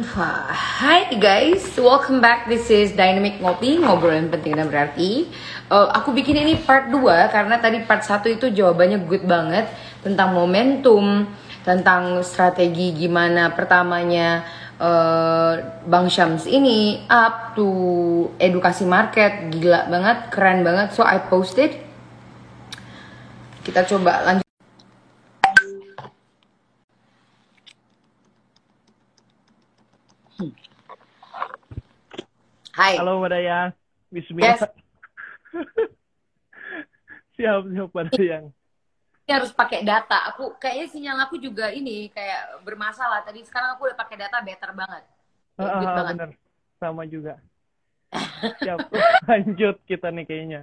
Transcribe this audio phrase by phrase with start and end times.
[0.00, 2.48] Hai guys, welcome back.
[2.48, 5.28] This is Dynamic Ngopi, ngobrolin penting dan berarti.
[5.68, 9.68] Uh, aku bikin ini part 2 karena tadi part 1 itu jawabannya good banget
[10.00, 11.28] tentang momentum,
[11.68, 14.40] tentang strategi gimana pertamanya
[14.80, 17.68] uh, Bang Syams ini up to
[18.40, 20.96] edukasi market, gila banget, keren banget.
[20.96, 21.76] So I posted.
[23.60, 24.49] Kita coba lanjut.
[32.80, 32.96] Hai.
[32.96, 33.68] Halo Mbak Dayang.
[34.08, 34.56] Bismillah.
[34.56, 34.64] Yes.
[37.36, 38.44] siap, siap Mbak Dayang.
[39.28, 40.32] Ini harus pakai data.
[40.32, 43.20] Aku kayaknya sinyal aku juga ini kayak bermasalah.
[43.20, 45.04] Tadi sekarang aku udah pakai data better banget.
[45.60, 46.04] Good ah, banget.
[46.08, 46.30] bener.
[46.80, 47.36] Sama juga.
[48.64, 48.88] Siap.
[49.28, 50.62] Lanjut kita nih kayaknya.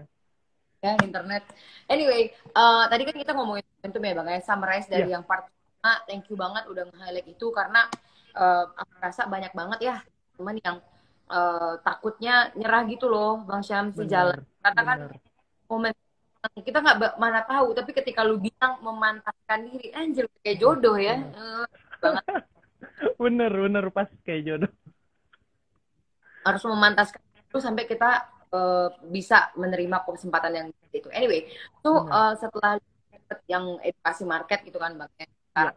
[0.81, 1.45] Ya, internet.
[1.85, 4.41] Anyway, eh, tadi kan kita ngomongin momentum ya Bang ya.
[4.41, 5.21] Summarize dari Iya.
[5.21, 6.01] yang part pertama.
[6.09, 7.85] Thank you banget udah nge-highlight itu karena
[8.33, 9.97] eh, aku rasa banyak banget ya
[10.33, 10.81] teman yang
[11.29, 14.39] eh, takutnya nyerah gitu loh Bang Syam si Bener, jalan.
[14.63, 15.11] Karena kan bener.
[15.67, 15.93] momen
[16.63, 21.65] kita nggak mana tahu tapi ketika lu bilang memantaskan diri anjir kayak jodoh ya Eh,
[21.99, 22.23] banget
[23.23, 24.71] Bener, bener pas kayak jodoh.
[26.45, 28.09] harus memantaskan itu sampai kita
[28.49, 31.43] eh, bisa menerima kesempatan yang itu anyway
[31.83, 32.31] so Benar.
[32.31, 32.73] eh, setelah
[33.51, 35.75] yang edukasi market gitu kan bang ya, sekarang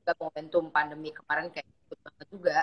[0.00, 2.58] juga momentum pandemi kemarin kayak ikut banget juga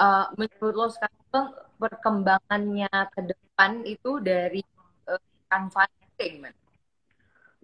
[0.00, 4.64] Eh, menurut lo sekarang Bang, perkembangannya ke depan itu dari
[5.06, 5.84] eh, Canva
[6.16, 6.58] kayak gimana?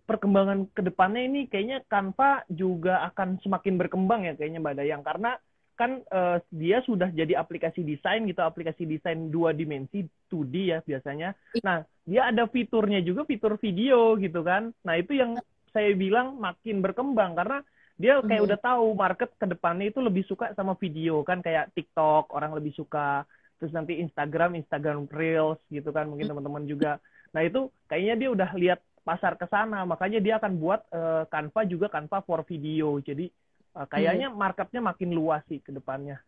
[0.06, 5.02] Perkembangan ke depannya ini kayaknya Canva juga akan semakin berkembang ya kayaknya Mbak Dayang.
[5.02, 5.32] Karena
[5.80, 11.32] kan eh, dia sudah jadi aplikasi desain gitu, aplikasi desain dua dimensi 2D ya biasanya.
[11.64, 14.76] Nah, dia ada fiturnya juga, fitur video gitu kan.
[14.84, 15.40] Nah, itu yang
[15.72, 17.64] saya bilang makin berkembang karena
[17.96, 18.48] dia kayak Mhm.
[18.52, 22.76] udah tahu market ke depannya itu lebih suka sama video kan kayak TikTok orang lebih
[22.76, 23.24] suka
[23.56, 27.00] terus nanti Instagram Instagram Reels gitu kan mungkin teman-teman juga
[27.32, 31.60] nah itu kayaknya dia udah lihat pasar ke sana makanya dia akan buat eh, Canva
[31.64, 33.32] juga Canva for video jadi
[33.76, 36.20] eh, kayaknya marketnya makin luas sih ke depannya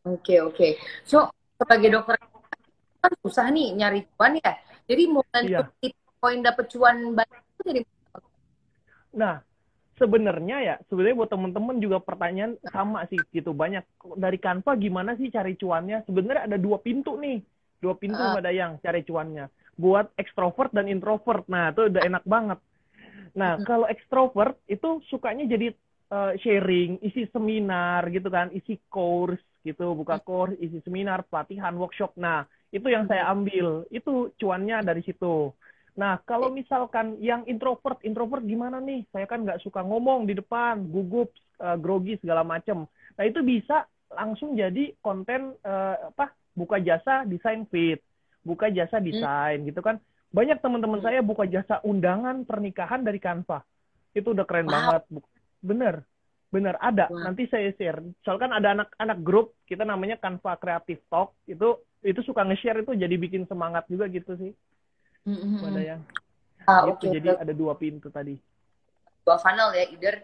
[0.00, 0.80] Oke oke.
[1.04, 1.28] So
[1.60, 2.16] sebagai dokter
[3.04, 4.56] kan susah nih nyari cuan ya.
[4.88, 5.76] Jadi momentum Iya.
[5.76, 7.80] tipe poin dapet cuan banyak itu dari
[9.10, 9.44] Nah,
[10.00, 13.52] sebenarnya ya, sebenarnya buat temen-temen juga pertanyaan sama sih gitu.
[13.52, 13.84] Banyak
[14.16, 16.08] dari Canva gimana sih cari cuannya?
[16.08, 17.44] Sebenarnya ada dua pintu nih.
[17.80, 18.32] Dua pintu Ah.
[18.32, 19.52] Mbak Dayang cari cuannya.
[19.76, 21.44] Buat extrovert dan introvert.
[21.52, 22.58] Nah, itu udah enak banget.
[23.36, 25.76] Nah, kalau extrovert itu sukanya jadi
[26.10, 32.16] eh, sharing, isi seminar gitu kan, isi course gitu, buka course, isi seminar, pelatihan, workshop.
[32.18, 32.42] Nah,
[32.74, 33.86] itu yang saya ambil.
[33.94, 35.54] Itu cuannya dari situ.
[35.98, 39.02] Nah, kalau misalkan yang introvert, introvert gimana nih?
[39.10, 42.86] Saya kan nggak suka ngomong di depan, gugup, eh, grogi segala macem.
[43.18, 46.30] Nah, itu bisa langsung jadi konten eh, apa?
[46.54, 48.02] Buka jasa desain fit,
[48.42, 49.98] buka jasa desain gitu kan.
[50.30, 51.06] Banyak teman-teman Hmm.
[51.10, 53.62] saya buka jasa undangan pernikahan dari Canva.
[54.14, 54.74] Itu udah keren Wow.
[54.74, 55.02] banget.
[55.62, 55.94] Bener,
[56.50, 57.06] bener ada.
[57.10, 57.30] Wow.
[57.30, 58.02] Nanti saya share.
[58.26, 61.34] Soalnya kan ada anak-anak grup kita namanya Canva Creative Talk.
[61.46, 64.54] Itu itu suka nge-share itu jadi bikin semangat juga gitu sih.
[65.28, 65.60] Mhm.
[65.60, 66.02] Mbak Dayang.
[66.68, 67.16] Ah, Gitu, oke.
[67.18, 68.36] jadi ada dua pintu tadi.
[69.24, 70.14] Dua funnel ya, either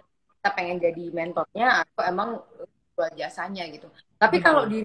[0.40, 2.30] kita pengen jadi mentornya atau emang
[2.96, 3.88] jual jasanya gitu.
[4.16, 4.44] Tapi Betul.
[4.46, 4.78] kalau di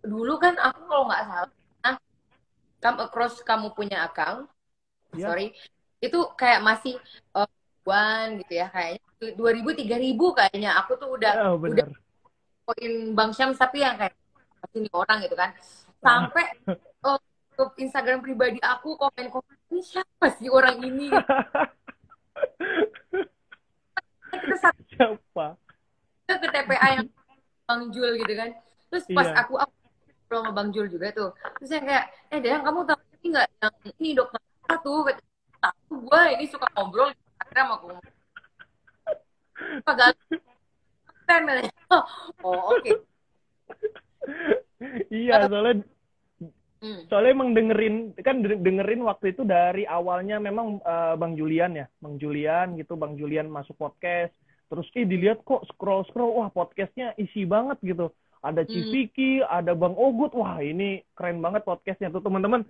[0.00, 1.50] dulu kan aku kalau nggak salah,
[1.84, 1.96] nah,
[2.80, 4.48] come across kamu punya account,
[5.12, 5.26] Ya.
[5.26, 5.52] sorry,
[5.98, 6.96] itu kayak masih
[7.36, 7.48] eh,
[7.80, 9.00] ribuan gitu ya kayaknya
[9.36, 11.88] dua ribu tiga ribu kayaknya aku tuh udah Oh, bener.
[12.64, 14.14] poin Bang Syams tapi yang kayak
[14.76, 15.50] ini orang gitu kan
[15.98, 16.76] sampai oh,
[17.68, 21.12] ke Instagram pribadi aku komen-komen ini siapa sih orang ini?
[24.30, 25.46] Kita satu Siapa?
[26.30, 27.06] ke TPA yang
[27.66, 28.50] Bang Jul gitu kan.
[28.90, 29.42] Terus pas Iya.
[29.42, 31.30] aku aku ngobrol sama Bang Jul juga tuh.
[31.58, 35.10] Terus yang kayak eh Dayang kamu tahu ini nggak yang ini dokter apa tuh?
[35.60, 37.86] Tahu gue ini suka ngobrol di Instagram aku
[39.84, 40.16] Kagak
[41.30, 41.42] kan
[42.46, 42.90] oh oke.
[45.10, 45.86] Iya, soalnya
[46.80, 47.04] Hmm.
[47.12, 51.86] soalnya emang dengerin kan de- dengerin waktu itu dari awalnya memang eh, Bang Julian ya,
[52.00, 54.32] Bang Julian gitu, Bang Julian masuk podcast.
[54.72, 58.08] Terus eh dilihat kok scroll scroll, wah podcastnya isi banget gitu.
[58.40, 58.72] Ada Hmm.
[58.72, 62.64] Civiki, ada Bang Ogut, wah ini keren banget podcastnya tuh teman-teman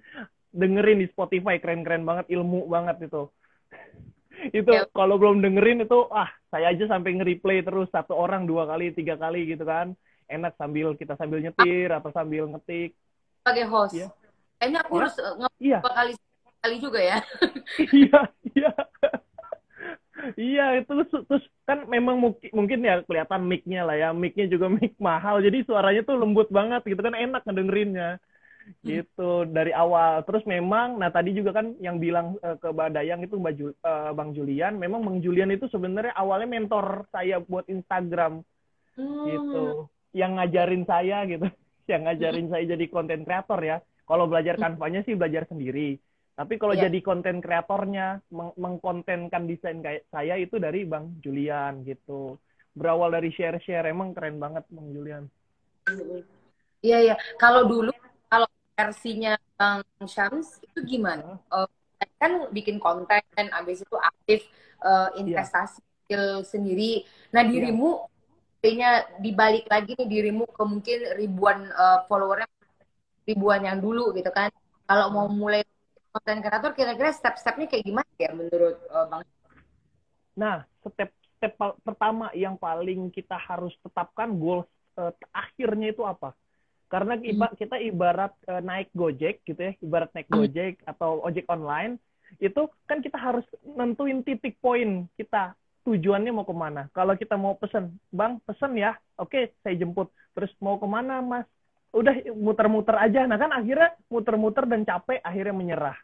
[0.51, 3.31] dengerin di Spotify keren-keren banget, ilmu banget itu.
[4.59, 4.91] itu Ya.
[4.91, 9.15] kalau belum dengerin itu, ah saya aja sampai nge-replay terus satu orang dua kali, tiga
[9.15, 9.95] kali gitu kan.
[10.27, 12.97] Enak sambil kita sambil nyetir atau sambil ngetik.
[13.41, 13.97] Sebagai host.
[13.97, 14.09] Iya.
[14.61, 15.01] Kayaknya aku Hah?
[15.01, 16.13] harus nge Iya, dua kali
[16.61, 17.19] kali juga ya.
[18.05, 18.21] iya,
[18.53, 18.73] iya.
[20.37, 24.93] Iya itu terus kan memang mungkin mungkin ya kelihatan mic-nya lah ya mic-nya juga mic
[25.01, 28.21] mahal jadi suaranya tuh lembut banget gitu kan enak ngedengerinnya
[28.85, 33.35] gitu dari awal terus memang nah tadi juga kan yang bilang uh, ke Badayang itu
[33.41, 38.45] Mbak Jul, uh, Bang Julian memang Bang Julian itu sebenarnya awalnya mentor saya buat Instagram
[38.95, 39.25] hmm.
[39.27, 39.65] gitu
[40.15, 41.49] yang ngajarin saya gitu
[41.89, 44.63] yang ngajarin saya jadi konten kreator ya kalau belajar hmm.
[44.65, 46.01] kanvanya sih belajar sendiri
[46.41, 46.89] tapi kalau yeah.
[46.89, 52.41] jadi konten kreatornya, meng mengkontenkan desain kayak saya itu dari Bang Julian gitu.
[52.73, 55.29] Berawal dari share-share, emang keren banget Bang Julian.
[56.81, 57.15] Iya, iya.
[57.37, 57.93] Kalau dulu,
[58.33, 61.37] kalau versinya Bang Syams, itu gimana?
[61.53, 61.69] Uh,
[62.17, 64.41] kan bikin konten, abis itu aktif
[64.81, 66.41] uh, investasi yeah.
[66.41, 67.05] sendiri.
[67.37, 67.53] Nah, iya.
[67.53, 68.01] dirimu,
[68.61, 72.49] kayaknya dibalik lagi nih dirimu ke mungkin ribuan uh, followernya,
[73.25, 74.53] ribuan yang dulu gitu kan.
[74.85, 75.65] Kalau mau mulai
[76.11, 79.23] konten kreator kira-kira step-stepnya kayak gimana ya menurut uh, Bang?
[80.37, 81.11] Nah, step
[81.41, 84.69] step pertama yang paling kita harus tetapkan goals
[85.01, 86.37] uh, akhirnya itu apa?
[86.91, 87.55] Karena hmm.
[87.55, 90.37] kita ibarat uh, naik Gojek gitu ya, ibarat naik hmm.
[90.37, 92.03] Gojek atau ojek online,
[92.43, 95.55] itu kan kita harus nentuin titik poin kita
[95.87, 96.89] tujuannya mau ke mana.
[96.93, 100.13] Kalau kita mau pesen, bang pesen ya, oke saya jemput.
[100.37, 101.47] Terus mau ke mana mas?
[101.91, 103.27] udah muter-muter aja.
[103.27, 105.99] Nah kan akhirnya muter-muter dan capek akhirnya menyerah.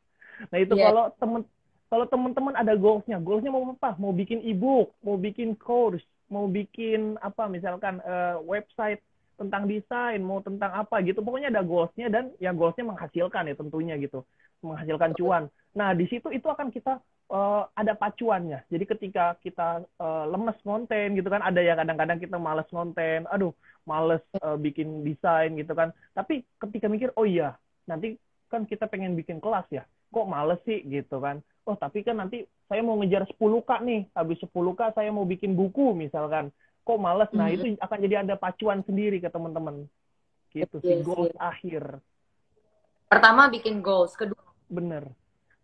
[0.50, 0.90] Nah itu yeah.
[0.90, 1.42] kalau temen
[1.86, 3.22] kalau teman-teman ada goalsnya.
[3.22, 3.94] Goalsnya mau apa?
[3.98, 7.46] Mau bikin ebook mau bikin course mau bikin apa?
[7.46, 8.98] Misalkan uh, website
[9.38, 11.22] tentang desain mau tentang apa gitu.
[11.22, 14.26] Pokoknya ada goalsnya dan ya goalsnya menghasilkan ya tentunya gitu.
[14.66, 15.46] Menghasilkan cuan.
[15.78, 16.98] Nah di situ itu akan kita
[17.30, 22.36] uh, ada pacuannya jadi ketika kita uh, lemes konten gitu kan ada ya kadang-kadang kita
[22.36, 23.54] males konten aduh
[23.86, 25.94] males uh, bikin desain gitu kan.
[26.12, 27.54] Tapi ketika mikir, oh iya,
[27.86, 28.18] nanti
[28.50, 29.86] kan kita pengen bikin kelas ya.
[30.10, 31.40] Kok males sih gitu kan.
[31.66, 34.02] Oh, tapi kan nanti saya mau ngejar 10K nih.
[34.12, 36.50] Habis 10K saya mau bikin buku misalkan.
[36.86, 37.30] Kok males?
[37.34, 37.82] Nah, itu mm-hmm.
[37.82, 39.86] akan jadi ada pacuan sendiri ke teman-teman.
[40.54, 41.98] Gitu sih, goals akhir.
[43.10, 44.38] Pertama bikin goals, kedua.
[44.70, 45.10] Bener.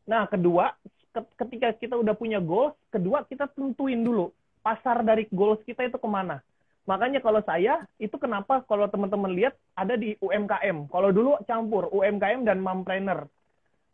[0.03, 0.75] Nah, kedua,
[1.13, 4.33] ketika kita udah punya goals, kedua kita tentuin dulu
[4.65, 6.41] pasar dari goals kita itu ke mana
[6.83, 10.91] Makanya kalau saya itu kenapa kalau teman-teman lihat ada di UMKM.
[10.91, 13.31] Kalau dulu campur UMKM dan mompreneur.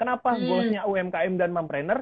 [0.00, 0.42] Kenapa hmm.
[0.46, 2.00] goalsnya UMKM dan mompreneur?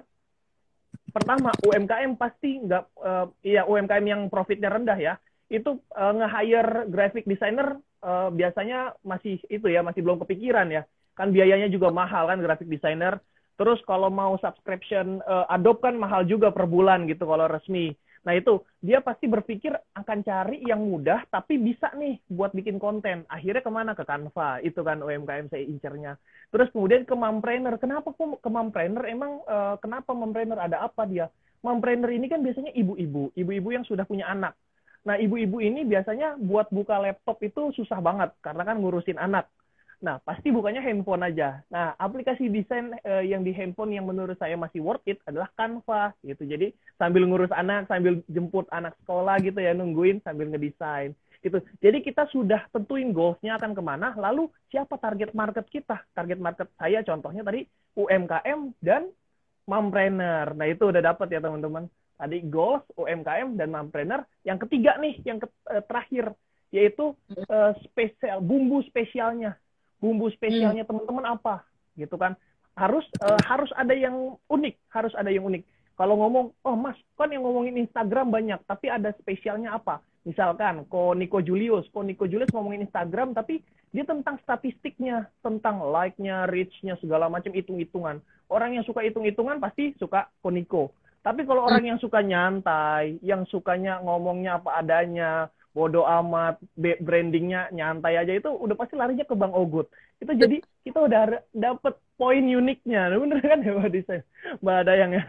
[1.10, 5.14] Pertama UMKM pasti nggak, uh, ya UMKM yang profitnya rendah ya,
[5.48, 10.86] itu uh, nge-hire graphic designer uh, biasanya masih itu ya masih belum kepikiran ya.
[11.16, 13.18] Kan biayanya juga mahal kan graphic designer.
[13.56, 17.96] Terus kalau mau subscription uh, Adobe kan mahal juga per bulan gitu kalau resmi.
[18.26, 23.22] Nah itu dia pasti berpikir akan cari yang mudah tapi bisa nih buat bikin konten.
[23.30, 26.18] Akhirnya ke mana ke Canva itu kan UMKM saya incernya.
[26.50, 27.78] Terus kemudian ke Mompreneur.
[27.78, 29.06] Kenapa kok ke Mompreneur?
[29.06, 31.30] Emang uh, kenapa Mompreneur ada apa dia?
[31.62, 34.58] Mompreneur ini kan biasanya ibu-ibu, ibu-ibu yang sudah punya anak.
[35.06, 39.46] Nah ibu-ibu ini biasanya buat buka laptop itu susah banget karena kan ngurusin anak.
[39.96, 41.64] Nah, pasti bukannya handphone aja.
[41.72, 46.12] Nah, aplikasi desain uh, yang di handphone yang menurut saya masih worth it adalah Canva
[46.20, 46.44] gitu.
[46.44, 51.62] Jadi sambil ngurus anak, sambil jemput anak sekolah gitu ya, nungguin sambil ngedesain gitu.
[51.80, 56.04] Jadi kita sudah tentuin goalsnya akan ke mana, lalu siapa target market kita?
[56.12, 57.64] Target market saya contohnya tadi
[57.96, 59.08] UMKM dan
[59.64, 60.52] mompreneur.
[60.52, 61.88] Nah, itu udah dapat ya teman-teman.
[62.16, 64.24] Tadi goals, UMKM, dan mompreneur.
[64.44, 66.32] Yang ketiga nih, yang ke, uh, terakhir,
[66.72, 67.12] yaitu
[67.48, 69.56] uh, spesial bumbu spesialnya
[70.06, 70.90] bumbu spesialnya hmm.
[70.94, 71.66] teman-teman apa
[71.98, 72.38] gitu kan.
[72.78, 75.66] Harus uh, harus ada yang unik harus ada yang unik.
[75.98, 79.98] Kalau ngomong oh mas kan yang ngomongin Instagram banyak tapi ada spesialnya apa?
[80.22, 81.90] Misalkan ko Nico Julius.
[81.90, 83.58] Ko Nico Julius ngomongin Instagram tapi
[83.90, 88.22] dia tentang statistiknya tentang like-nya reach-nya segala macam hitung-hitungan.
[88.46, 90.94] Orang yang suka hitung-hitungan pasti suka ko Nico.
[91.26, 91.90] Tapi kalau orang hmm.
[91.90, 96.56] yang suka nyantai yang sukanya ngomongnya apa adanya bodoh amat
[97.04, 98.32] brandingnya nyantai aja.
[98.32, 99.92] Itu udah pasti larinya ke Bang Ogut.
[100.16, 103.12] Itu jadi kita udah dapet poin uniknya.
[103.12, 104.22] Nah, bener kan ya Mbak Desain
[104.64, 105.24] Mbak Dayang ya.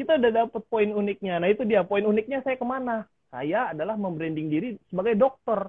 [0.00, 1.36] Kita udah dapet poin uniknya.
[1.36, 1.84] Nah itu dia.
[1.84, 3.04] Poin uniknya saya ke mana?
[3.28, 5.68] Saya adalah membranding diri sebagai dokter.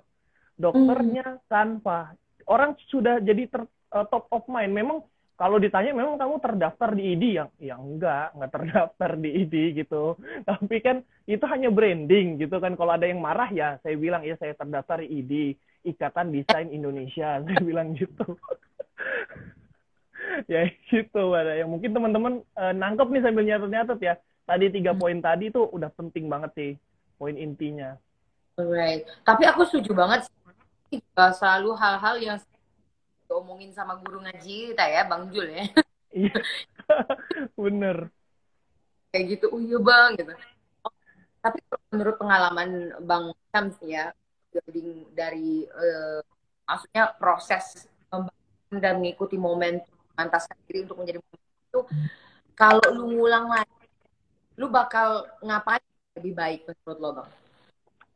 [0.55, 2.15] Dokternya tanpa.
[2.47, 4.71] Orang sudah jadi ter, uh, top of mind.
[4.71, 5.03] Memang
[5.33, 10.13] kalau ditanya memang kamu terdaftar di ID yang yang enggak enggak terdaftar di ID gitu.
[10.49, 12.77] Tapi kan itu hanya branding gitu kan.
[12.77, 15.33] Kalau ada yang marah ya saya bilang ya saya terdaftar di ID
[15.83, 17.39] Ikatan Desain Indonesia.
[17.45, 18.23] Saya bilang gitu.
[20.47, 24.13] Ya gitu ada yang mungkin teman-teman uh, nangkep nih sambil nyatet-nyatet ya.
[24.47, 25.01] Tadi tiga hmm.
[25.03, 26.71] poin tadi tuh udah penting banget sih
[27.19, 27.99] poin intinya.
[28.55, 29.03] Alright.
[29.27, 31.03] Tapi aku setuju banget sih.
[31.13, 32.37] Selalu hal-hal yang
[33.33, 35.65] diomongin sama guru ngaji kita ya Bang Jul ya.
[36.13, 36.37] Iya.
[37.57, 38.13] Bener.
[39.09, 40.33] Kayak gitu oh iya bang gitu.
[41.41, 41.57] Tapi
[41.89, 44.13] menurut pengalaman Bang Sam ya,
[44.53, 46.21] building dari uh,
[46.69, 49.81] maksudnya proses membangun dan mengikuti momen
[50.13, 51.81] mantaskan diri untuk menjadi itu,
[52.53, 53.85] kalau lu ngulang lagi,
[54.61, 55.81] lu bakal ngapain
[56.17, 57.29] lebih baik menurut lo bang?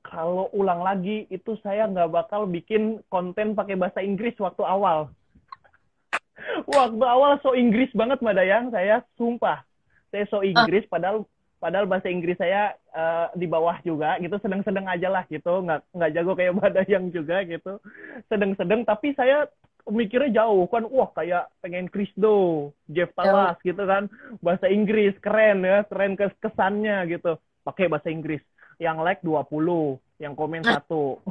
[0.07, 5.11] Kalau ulang lagi itu saya nggak bakal bikin konten pakai bahasa Inggris waktu awal.
[6.69, 9.65] Waktu awal so Inggris banget Mbak Dayang, saya sumpah.
[10.13, 11.27] Saya so Inggris padahal
[11.59, 14.39] padahal bahasa Inggris saya uh, di bawah juga gitu.
[14.39, 15.65] Sedang-sedang aja lah gitu.
[15.65, 17.83] Nggak nggak jago kayak Badayang juga gitu.
[18.31, 19.49] Sedang-sedang tapi saya
[19.89, 20.69] mikirnya jauh.
[20.71, 24.07] Kan wah kayak pengen Krisdo Jeff Talas gitu kan.
[24.39, 27.35] Bahasa Inggris keren ya keren kes kesannya gitu.
[27.67, 28.39] Pakai bahasa Inggris
[28.77, 31.21] yang like 20 yang komen satu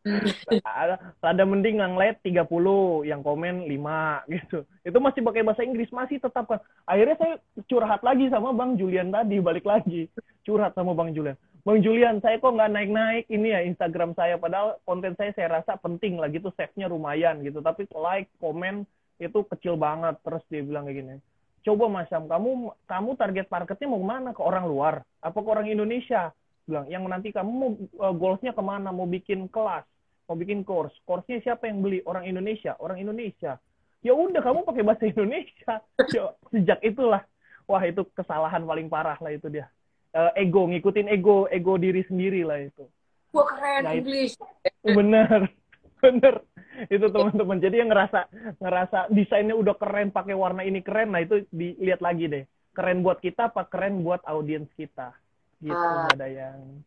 [1.20, 2.48] ada mending yang like 30,
[3.04, 4.64] yang komen 5 gitu.
[4.80, 6.60] Itu masih pakai bahasa Inggris, masih tetap kan.
[6.88, 7.34] Akhirnya saya
[7.68, 10.08] curhat lagi sama Bang Julian tadi, balik lagi.
[10.44, 11.36] Curhat sama Bang Julian.
[11.60, 14.40] Bang Julian, saya kok nggak naik-naik ini ya Instagram saya.
[14.40, 17.60] Padahal konten saya saya rasa penting lah gitu, save-nya lumayan gitu.
[17.60, 18.88] Tapi like, komen
[19.20, 20.16] itu kecil banget.
[20.24, 21.14] Terus dia bilang kayak gini,
[21.60, 24.30] coba Mas Syam, kamu kamu target marketnya mau ke mana?
[24.32, 24.94] Ke orang luar?
[25.20, 26.32] Apa ke orang Indonesia?
[26.70, 28.94] Bilang, yang nanti kamu mau uh, goalsnya ke mana?
[28.94, 29.82] Mau bikin kelas?
[30.30, 30.94] mau bikin course.
[31.02, 31.98] Course-nya siapa yang beli?
[32.06, 32.78] Orang Indonesia.
[32.78, 33.58] Orang Indonesia.
[33.98, 35.82] Ya udah kamu pakai bahasa Indonesia.
[36.14, 37.26] Yo, sejak itulah
[37.66, 39.66] wah itu kesalahan paling parah lah itu dia.
[40.14, 42.86] Uh, ego ngikutin ego ego diri sendiri lah itu.
[43.34, 44.38] Wah keren nah, English.
[44.86, 45.50] Bener.
[45.98, 46.34] Bener.
[46.86, 47.58] Itu teman-teman.
[47.58, 48.30] Jadi yang ngerasa
[48.62, 51.10] ngerasa desainnya udah keren pakai warna ini keren.
[51.10, 52.46] Nah itu dilihat lagi deh.
[52.70, 55.10] Keren buat kita apa keren buat audiens kita.
[55.60, 56.80] Gitu uh, ada yang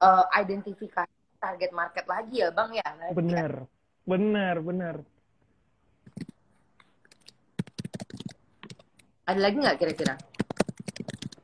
[0.00, 2.88] uh, identifikasi target market lagi ya bang ya?
[3.12, 3.68] Bener.
[4.08, 4.96] bener bener.
[9.28, 10.14] Ada lagi nggak kira-kira?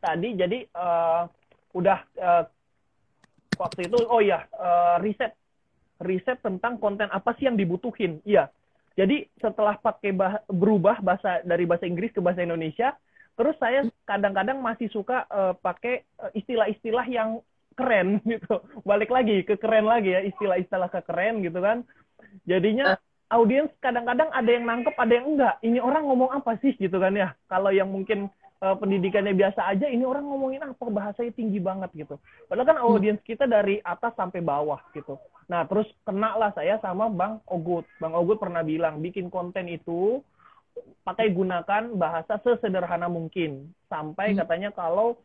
[0.01, 1.29] Tadi jadi uh,
[1.77, 2.45] udah uh,
[3.61, 5.37] waktu itu oh ya uh, riset.
[6.01, 8.25] Riset tentang konten apa sih yang dibutuhin?
[8.25, 8.49] Iya.
[8.97, 12.97] Jadi setelah pakai bah berubah bahasa dari bahasa Inggris ke bahasa Indonesia
[13.35, 17.43] terus saya kadang-kadang masih suka uh, pakai istilah-istilah yang
[17.75, 18.63] keren gitu.
[18.87, 21.83] Balik lagi ke keren lagi ya istilah-istilah ke keren gitu kan.
[22.47, 22.99] Jadinya
[23.31, 25.55] audiens kadang-kadang ada yang nangkep, ada yang enggak.
[25.63, 27.35] Ini orang ngomong apa sih gitu kan ya.
[27.51, 28.31] Kalau yang mungkin
[28.63, 32.17] uh, pendidikannya biasa aja, ini orang ngomongin apa bahasanya tinggi banget gitu.
[32.47, 35.19] Padahal kan audiens kita dari atas sampai bawah gitu.
[35.51, 37.85] Nah, terus kena lah saya sama Bang Ogut.
[38.01, 40.25] Bang Ogut pernah bilang bikin konten itu
[41.05, 43.71] pakai gunakan bahasa sesederhana mungkin.
[43.87, 44.39] Sampai hmm.
[44.43, 45.19] katanya kalau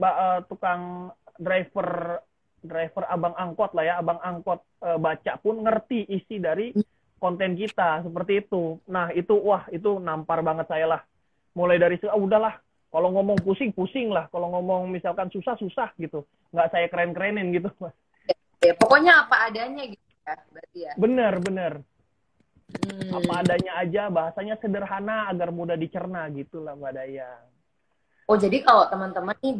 [0.00, 2.20] uh, tukang driver
[2.64, 6.72] driver abang angkot lah ya, abang angkot e, baca pun ngerti isi dari
[7.20, 8.80] konten kita seperti itu.
[8.88, 11.00] Nah itu wah itu nampar banget saya lah.
[11.54, 12.56] Mulai dari ah, udahlah
[12.88, 17.52] kalau ngomong pusing pusing lah, kalau ngomong misalkan susah susah gitu, nggak saya keren kerenin
[17.52, 17.94] gitu mas.
[18.64, 20.92] Ya, pokoknya apa adanya gitu ya, berarti ya.
[20.96, 21.72] Bener bener.
[22.82, 23.22] Hmm.
[23.22, 27.46] Apa adanya aja, bahasanya sederhana agar mudah dicerna gitu lah mbak Dayang.
[28.26, 29.54] Oh jadi kalau teman-teman nih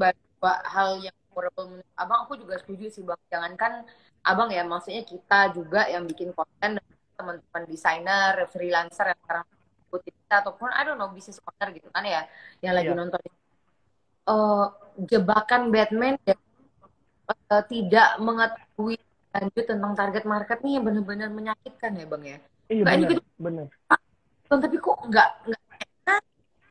[0.65, 3.73] hal yang memorable abang aku juga setuju sih bang jangankan
[4.23, 6.79] abang ya maksudnya kita juga yang bikin konten
[7.19, 9.47] teman-teman desainer freelancer yang sekarang
[9.91, 12.23] ikutin kita ataupun I don't know bisnis owner gitu kan ya
[12.63, 12.99] yang lagi yeah.
[12.99, 13.21] nonton
[14.31, 14.67] uh,
[15.11, 16.37] jebakan Batman ya
[17.51, 18.97] uh, tidak mengetahui
[19.35, 23.67] lanjut tentang target market nih yang benar-benar menyakitkan ya bang ya iya benar gitu, benar.
[24.49, 25.63] Tapi kok nggak nggak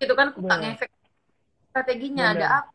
[0.01, 0.27] gitu kan?
[0.33, 0.91] Kok nggak ngefek
[1.69, 2.25] strateginya?
[2.33, 2.39] Bener.
[2.39, 2.71] ada apa?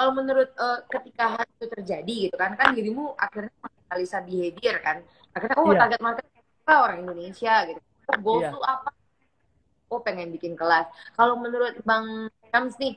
[0.00, 4.96] Kalau menurut uh, ketika hal itu terjadi gitu kan kan dirimu akhirnya menganalisa behavior kan?
[5.36, 5.80] Akhirnya oh yeah.
[5.84, 6.24] target market
[6.64, 7.80] apa orang Indonesia gitu?
[8.24, 8.56] Goals yeah.
[8.64, 8.90] apa?
[9.92, 10.88] Oh pengen bikin kelas.
[11.18, 12.96] Kalau menurut Bang Kams nih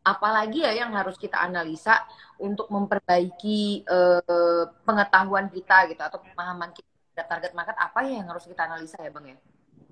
[0.00, 2.04] apalagi ya yang harus kita analisa
[2.40, 8.44] untuk memperbaiki uh, pengetahuan kita gitu atau pemahaman kita target market apa ya yang harus
[8.46, 9.38] kita analisa ya bang ya?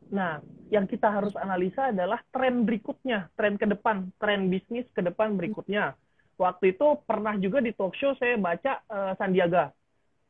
[0.08, 0.32] Nah,
[0.72, 5.98] yang kita harus analisa adalah tren berikutnya, tren ke depan, tren bisnis ke depan berikutnya
[6.38, 9.74] waktu itu pernah juga di talk show saya baca uh, Sandiaga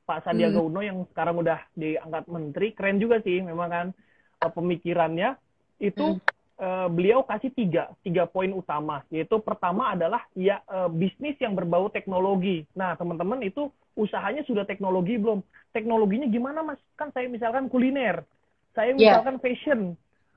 [0.09, 0.69] Pak Sandiaga hmm.
[0.73, 3.87] Uno yang sekarang udah diangkat menteri keren juga sih memang kan
[4.41, 5.37] uh, pemikirannya
[5.79, 6.25] itu hmm.
[6.59, 11.89] Uh, beliau kasih tiga tiga poin utama yaitu pertama adalah ya uh, bisnis yang berbau
[11.89, 15.43] teknologi nah teman-teman itu usahanya sudah teknologi belum
[15.75, 18.23] teknologinya gimana mas kan saya misalkan kuliner
[18.75, 19.19] saya iya.
[19.19, 19.43] misalkan yeah.
[19.43, 19.81] fashion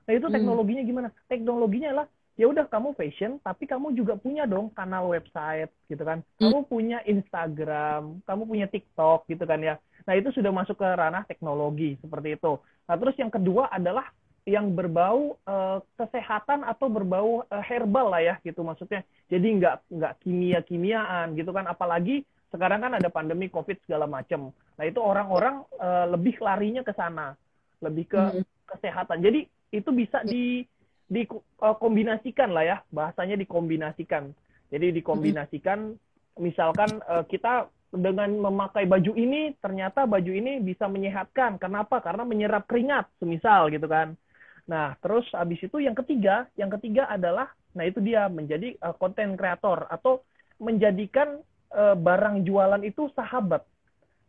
[0.02, 0.34] nah itu hmm.
[0.34, 5.70] teknologinya gimana teknologinya adalah ya udah kamu fashion tapi kamu juga punya dong kanal website
[5.86, 6.42] gitu kan hmm.
[6.42, 11.22] kamu punya Instagram kamu punya TikTok gitu kan ya nah itu sudah masuk ke ranah
[11.28, 14.10] teknologi seperti itu nah terus yang kedua adalah
[14.42, 19.06] yang berbau uh, kesehatan atau berbau uh, herbal lah ya gitu maksudnya.
[19.30, 21.70] Jadi nggak nggak kimia-kimiaan gitu kan.
[21.70, 24.50] Apalagi sekarang kan ada pandemi COVID segala macam.
[24.76, 27.38] Nah itu orang-orang uh, lebih larinya ke sana,
[27.78, 28.44] lebih ke hmm.
[28.66, 29.22] kesehatan.
[29.22, 30.66] Jadi itu bisa di
[31.12, 34.34] dikombinasikan uh, lah ya bahasanya dikombinasikan.
[34.74, 35.94] Jadi dikombinasikan
[36.40, 41.60] misalkan uh, kita dengan memakai baju ini ternyata baju ini bisa menyehatkan.
[41.60, 42.00] Kenapa?
[42.00, 44.16] Karena menyerap keringat, semisal gitu kan.
[44.66, 49.36] Nah, terus habis itu yang ketiga, yang ketiga adalah, nah itu dia menjadi konten uh,
[49.38, 50.22] kreator atau
[50.62, 51.42] menjadikan
[51.74, 53.66] uh, barang jualan itu sahabat.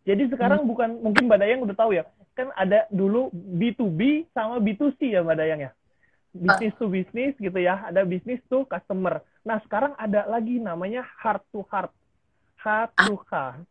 [0.04, 0.70] Jadi sekarang hmm.
[0.70, 5.38] bukan mungkin Mbak Dayang udah tahu ya, kan ada dulu B2B sama B2C ya Mbak
[5.38, 5.72] Dayang ya.
[6.34, 9.22] Bisnis to bisnis gitu ya, ada bisnis to customer.
[9.46, 11.94] Nah, sekarang ada lagi namanya heart to heart.
[12.58, 13.62] Heart to heart.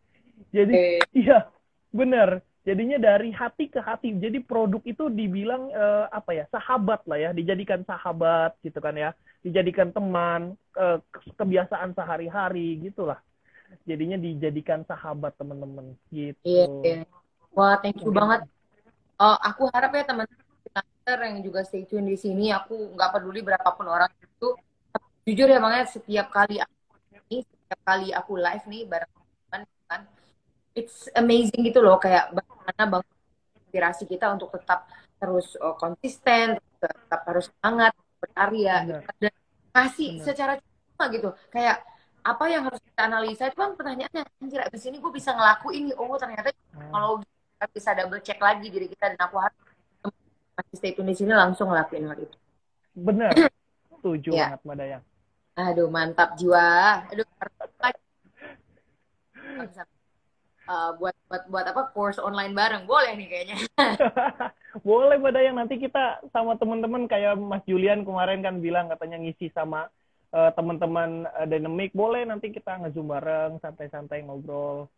[0.55, 1.51] Jadi iya,
[1.91, 4.15] benar jadinya dari hati ke hati.
[4.17, 7.31] Jadi produk itu dibilang uh, apa ya sahabat lah ya.
[7.35, 9.11] Dijadikan sahabat gitu kan ya.
[9.43, 10.99] Dijadikan teman uh,
[11.39, 13.19] kebiasaan sehari-hari gitulah.
[13.89, 15.95] Jadinya dijadikan sahabat teman-teman.
[16.09, 16.39] Gitu.
[16.47, 16.95] Iya, iya.
[17.55, 18.47] wah thank you banget.
[19.19, 20.39] Uh, aku harap ya teman-teman
[21.07, 22.55] yang juga stay tune di sini.
[22.55, 24.55] Aku nggak peduli berapapun orang itu.
[25.23, 26.75] Jujur ya banget setiap kali aku
[27.31, 29.22] ini setiap kali aku live nih bareng teman
[30.73, 33.05] it's amazing gitu loh kayak bagaimana bang
[33.57, 39.01] inspirasi kita untuk tetap terus uh, konsisten tetap harus semangat berkarya gitu.
[39.23, 39.35] dan
[39.73, 40.25] kasih Benar.
[40.27, 41.81] secara cuma gitu kayak
[42.23, 46.15] apa yang harus kita analisa itu kan pertanyaannya anjir abis ini gue bisa ngelakuin oh
[46.19, 46.91] ternyata hmm.
[46.91, 49.59] kalau kita bisa double check lagi diri kita dan aku harus
[50.53, 52.37] masih stay tune di sini langsung ngelakuin hal itu
[52.95, 53.33] benar
[53.99, 54.55] setuju ya.
[54.55, 55.03] banget mbak Dayang
[55.53, 57.27] aduh mantap jiwa aduh
[60.73, 62.89] uh, buat buat buat apa course online bareng.
[62.89, 63.57] Boleh nih kayaknya.
[64.89, 69.53] Boleh pada yang nanti kita sama teman-teman kayak Mas Julian kemarin kan bilang katanya ngisi
[69.53, 69.93] sama
[70.33, 71.93] uh, teman-teman uh, Dynamic.
[71.93, 74.89] Boleh nanti kita ngezoom bareng santai-santai ngobrol.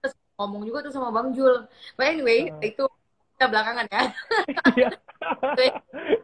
[0.00, 1.68] Terus ngomong juga tuh sama Bang Jul.
[1.94, 2.60] But anyway uh.
[2.64, 2.84] itu
[3.36, 4.02] kita belakangan ya.
[4.72, 4.90] Iya.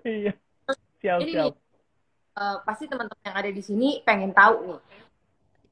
[0.02, 0.32] Iya.
[0.98, 1.54] Siap Ini siap.
[2.34, 4.80] uh, pasti teman-teman yang ada di sini pengen tahu nih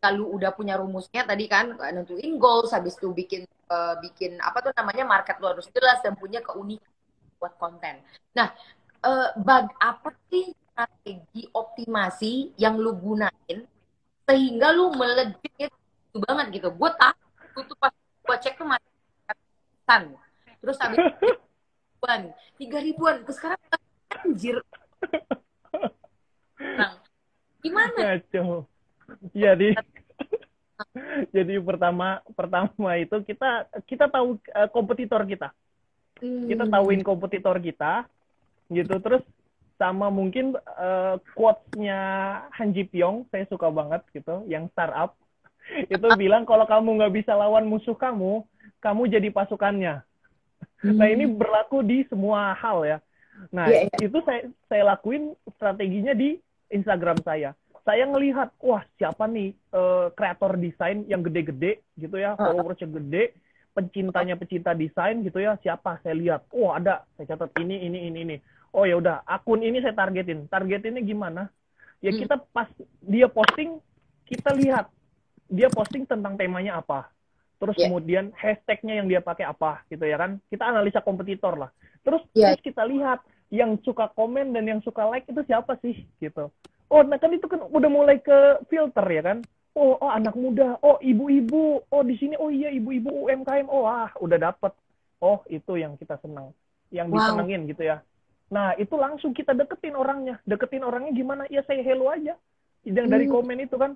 [0.01, 4.73] kalau udah punya rumusnya tadi kan nentuin goals habis itu bikin uh, bikin apa tuh
[4.77, 6.87] namanya market lu harus jelas dan punya keunikan
[7.37, 8.01] buat konten.
[8.33, 8.53] Nah,
[9.05, 13.65] uh, bag apa sih strategi optimasi yang lu gunain
[14.27, 16.69] sehingga lu melejit itu banget gitu.
[16.73, 17.17] Gue tak
[17.57, 20.03] tuh pas gue cek tuh marketan.
[20.61, 22.21] Terus habis ribuan,
[22.59, 23.61] tiga ribuan, terus sekarang
[24.13, 24.57] anjir.
[26.57, 26.97] Nah,
[27.61, 28.17] gimana?
[28.17, 28.65] Kacau
[29.35, 29.77] jadi
[31.35, 35.49] jadi pertama pertama itu kita kita tahu uh, kompetitor kita
[36.21, 36.51] hmm.
[36.51, 38.05] kita tahuin kompetitor kita
[38.73, 39.23] gitu terus
[39.77, 42.01] sama mungkin uh, quotes-nya
[42.57, 45.15] Han Ji Pyong saya suka banget gitu yang startup
[45.93, 48.43] itu bilang kalau kamu nggak bisa lawan musuh kamu
[48.81, 50.01] kamu jadi pasukannya
[50.83, 50.97] hmm.
[50.99, 52.99] nah ini berlaku di semua hal ya
[53.53, 54.09] nah yeah, yeah.
[54.09, 56.41] itu saya saya lakuin strateginya di
[56.73, 57.53] Instagram saya
[57.87, 63.39] saya ngelihat wah siapa nih uh, kreator desain yang gede-gede gitu ya followersnya gede
[63.77, 66.03] pencintanya pecinta desain gitu ya siapa?
[66.03, 67.07] Saya lihat oh ada.
[67.15, 68.37] Saya catat ini ini ini ini.
[68.75, 70.49] Oh ya udah akun ini saya targetin.
[70.49, 71.53] Targetinnya gimana?
[72.01, 72.21] Ya hmm.
[72.25, 72.67] kita pas
[73.05, 73.79] dia posting
[74.27, 74.89] kita lihat.
[75.47, 77.13] Dia posting tentang temanya apa.
[77.61, 77.87] Terus yeah.
[77.87, 80.41] kemudian hashtagnya yang dia pakai apa gitu ya kan?
[80.49, 81.71] Kita analisa kompetitor lah.
[82.03, 82.57] Terus yeah.
[82.57, 83.21] terus kita lihat
[83.53, 86.51] yang suka komen dan yang suka like itu siapa sih gitu
[86.91, 89.39] oh nah kan itu kan udah mulai ke filter ya kan?
[89.77, 90.81] Oh oh anak muda.
[90.81, 91.85] Oh ibu-ibu.
[91.93, 92.35] Oh di sini.
[92.41, 93.69] Oh iya ibu-ibu UMKM.
[93.69, 94.73] Oh ah udah dapet.
[95.21, 96.53] Oh itu yang kita senang.
[96.89, 97.17] Yang wow.
[97.17, 98.01] disenengin gitu ya.
[98.49, 100.41] Nah itu langsung kita deketin orangnya.
[100.49, 101.43] Deketin orangnya gimana?
[101.53, 102.39] Ya saya hello aja.
[102.87, 103.35] Yang dari hmm.
[103.35, 103.93] komen itu kan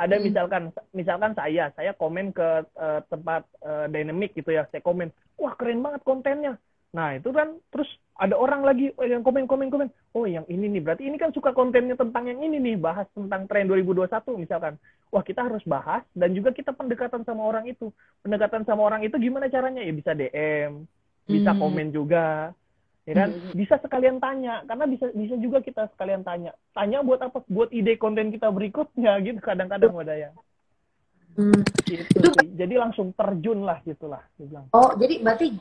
[0.00, 0.24] ada hmm.
[0.24, 0.62] misalkan
[0.96, 4.66] misalkan saya saya komen ke uh, tempat uh, dynamic gitu ya.
[4.72, 6.58] Saya komen wah keren banget kontennya
[6.90, 7.86] Nah, itu kan terus
[8.20, 9.88] ada orang lagi oh, yang komen-komen-komen.
[10.12, 10.82] Oh, yang ini nih.
[10.84, 12.76] Berarti ini kan suka kontennya tentang yang ini nih.
[12.76, 14.76] Bahas tentang tren 2021 misalkan.
[15.08, 16.04] Wah, kita harus bahas.
[16.12, 17.88] Dan juga kita pendekatan sama orang itu.
[18.20, 19.80] Pendekatan sama orang itu gimana caranya?
[19.80, 20.84] Ya bisa DM.
[21.24, 21.60] Bisa hmm.
[21.62, 22.52] komen juga.
[23.08, 23.30] Ya kan?
[23.32, 23.56] Hmm.
[23.56, 24.66] Bisa sekalian tanya.
[24.68, 26.52] Karena bisa bisa juga kita sekalian tanya.
[26.76, 27.40] Tanya buat apa?
[27.48, 29.40] Buat ide konten kita berikutnya gitu.
[29.40, 30.34] Kadang-kadang ada yang.
[31.40, 31.62] Hmm.
[31.88, 32.28] Gitu, itu...
[32.58, 34.20] Jadi langsung terjun lah gitulah.
[34.76, 35.56] Oh, jadi berarti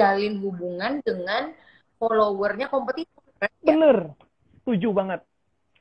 [0.00, 1.52] jalin hubungan dengan
[2.00, 3.20] followernya kompetitor.
[3.40, 3.48] Ya?
[3.60, 4.16] Bener,
[4.64, 5.20] setuju banget,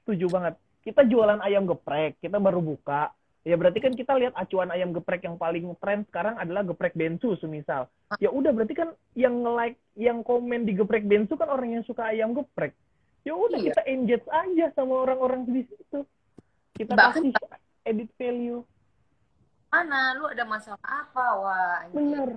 [0.03, 0.53] setuju banget.
[0.83, 3.15] Kita jualan ayam geprek, kita baru buka,
[3.47, 7.39] Ya berarti kan kita lihat acuan ayam geprek yang paling tren sekarang adalah geprek bensu
[7.39, 7.87] semisal.
[8.19, 12.11] Ya udah berarti kan yang like, yang komen di geprek bensu kan orang yang suka
[12.11, 12.75] ayam geprek.
[13.23, 13.71] Ya udah Iya.
[13.71, 16.03] kita engage aja sama orang-orang di situ.
[16.75, 17.31] Kita Bahkan- kasih
[17.87, 18.61] edit value.
[19.71, 20.19] Mana?
[20.19, 21.25] Lu ada masalah apa?
[21.39, 21.95] Wah, anjir.
[21.95, 22.29] Bener.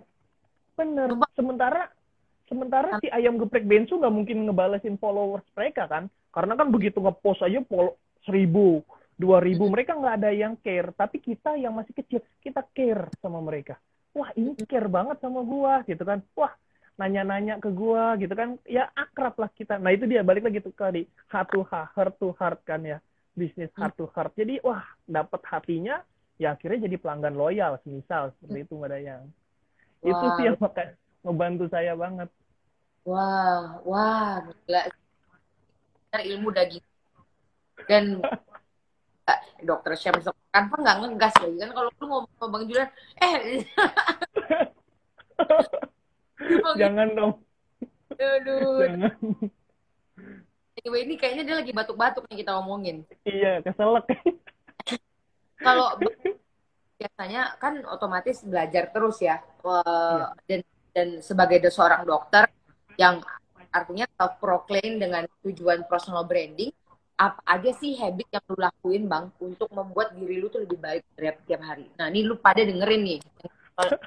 [0.76, 1.08] Bener.
[1.37, 1.92] Sementara
[2.48, 6.08] sementara si ayam geprek bensu nggak mungkin ngebalesin followers mereka kan.
[6.32, 8.80] Karena kan begitu ngepost aja follow seribu,
[9.20, 10.88] dua ribu, mereka nggak ada yang care.
[10.96, 13.76] Tapi kita yang masih kecil, kita care sama mereka.
[14.16, 16.24] Wah ini care banget sama gua gitu kan.
[16.37, 16.52] Wah
[16.96, 18.56] nanya-nanya ke gua gitu kan.
[18.68, 19.76] Ya akrab lah kita.
[19.76, 22.98] Nah itu dia balik lagi tuh tadi heart to heart, heart to heart kan ya.
[23.32, 24.32] Bisnis heart to heart.
[24.37, 26.00] Jadi wah dapat hatinya
[26.40, 29.24] ya akhirnya jadi pelanggan loyal misal seperti itu mbak Dayang.
[30.02, 30.34] Itu Wah.
[30.36, 32.28] sih yang maka ngebantu saya banget.
[33.06, 34.90] Wah, wah, gila.
[36.10, 36.90] Bener ilmu udah gitu.
[37.86, 38.18] Dan
[39.26, 42.90] eh, dokter Syams kan apa nggak ngegas lagi kan kalau lu ngomong sama Bang Julian,
[43.24, 43.64] eh,
[46.76, 47.32] Jangan dong,
[48.18, 48.84] aduh.
[48.84, 49.12] jangan.
[50.82, 53.06] Anyway, ini kayaknya dia lagi batuk-batuk nih kita omongin.
[53.24, 54.04] Iya, keselak.
[55.62, 55.94] Kalau
[57.02, 60.26] biasanya kan otomatis belajar terus ya, Eh, Iya.
[60.46, 60.60] dan
[60.92, 62.46] dan sebagai seorang dokter
[63.00, 63.22] yang
[63.72, 66.68] artinya self proclaim dengan tujuan personal branding,
[67.16, 71.02] apa aja sih habit yang lu lakuin bang untuk membuat diri lu tuh lebih baik
[71.16, 71.88] setiap tiap hari.
[71.96, 73.20] Nah ini lu pada dengerin nih.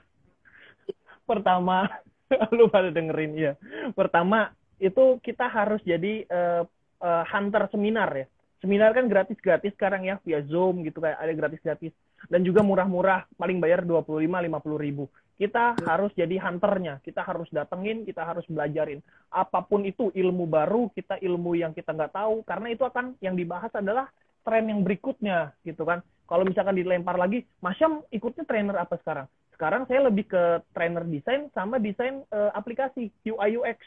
[1.29, 1.89] Pertama,
[2.58, 3.53] lu pada dengerin ya.
[3.97, 6.63] Pertama, itu kita harus jadi eh,
[7.01, 8.25] eh, hunter seminar ya.
[8.62, 11.93] Seminar kan gratis-gratis sekarang ya, via Zoom gitu kayak ada gratis-gratis.
[12.25, 15.06] Dan juga murah-murah, paling bayar 25-50 ribu.
[15.36, 19.04] Kita harus jadi hunternya, kita harus datengin, kita harus belajarin.
[19.30, 23.36] Apa pun itu ilmu baru, kita ilmu yang kita nggak tahu, karena itu akan yang
[23.36, 24.08] dibahas adalah
[24.47, 25.99] tren yang berikutnya gitu kan.
[26.25, 29.28] Kalau misalkan dilempar lagi, Masyam ikutnya trainer apa sekarang?
[29.54, 33.80] Sekarang saya lebih ke trainer desain sama desain eh, aplikasi UI UX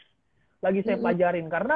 [0.59, 1.03] lagi saya Mhm.
[1.03, 1.75] pelajarin karena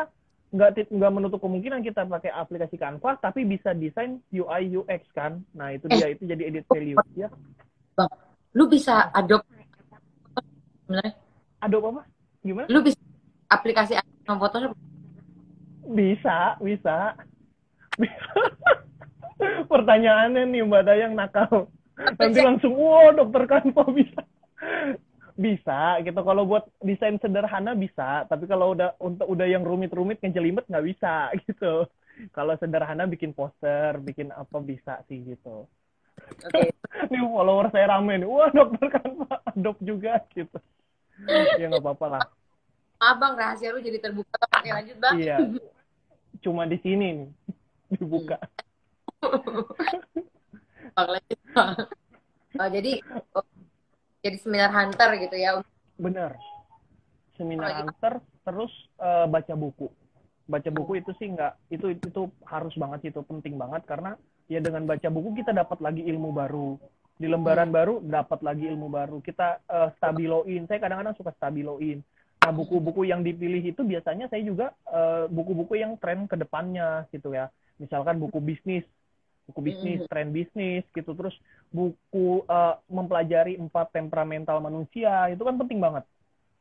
[0.53, 5.41] nggak nggak menutup kemungkinan kita pakai aplikasi Canva tapi bisa desain UI UX kan.
[5.57, 7.27] Nah itu dia itu jadi edit value ya.
[8.53, 9.49] Lu bisa adopt
[10.85, 11.13] sebenarnya.
[11.63, 12.03] Adobe apa?
[12.45, 12.67] Gimana?
[12.69, 12.99] Lu bisa
[13.49, 14.77] aplikasi sama Photoshop.
[15.89, 17.17] Bisa, bisa.
[19.71, 21.67] Pertanyaannya nih Mbak Dayang nakal.
[21.97, 24.21] Nanti langsung, wah dokter Canva bisa.
[25.33, 26.19] Bisa gitu.
[26.21, 28.25] Kalau buat desain sederhana bisa.
[28.29, 31.89] Tapi kalau udah untuk udah yang rumit-rumit, ngejelimet nggak bisa gitu.
[32.29, 35.65] Kalau sederhana bikin poster, bikin apa bisa sih gitu.
[36.45, 36.73] Oke.
[37.11, 38.29] Nih follower saya rame nih.
[38.29, 40.57] Wah dokter Canva, adop juga gitu.
[41.57, 42.23] Ya nggak apa-apa lah.
[43.01, 44.37] Abang rahasia lu jadi terbuka.
[44.61, 45.15] Oke lanjut bang.
[45.17, 45.37] Iya.
[46.45, 47.29] Cuma di sini nih
[47.97, 48.37] dibuka.
[50.93, 51.73] Bang, lanjut, Bang.
[52.53, 53.01] Oh, jadi
[54.23, 55.59] jadi seminar hunter gitu ya.
[55.99, 56.39] Bener.
[57.35, 58.13] Seminar Apalagi- hunter
[58.47, 59.87] terus eh, baca buku.
[60.47, 64.15] Baca buku itu sih nggak itu itu harus banget itu penting banget karena
[64.47, 66.79] ya dengan baca buku kita dapat lagi ilmu baru.
[67.13, 69.19] Di lembaran baru dapat lagi ilmu baru.
[69.19, 70.63] Kita eh, stabiloin.
[70.71, 71.99] Saya kadang-kadang suka stabiloin.
[72.43, 77.35] Nah, buku-buku yang dipilih itu biasanya saya juga eh, buku-buku yang tren ke depannya gitu
[77.35, 77.51] ya.
[77.79, 78.83] Misalkan buku bisnis,
[79.49, 80.09] buku bisnis, Mhm.
[80.09, 81.11] tren bisnis gitu.
[81.15, 81.35] Terus
[81.69, 86.05] buku eh, mempelajari empat temperamental manusia itu kan penting banget.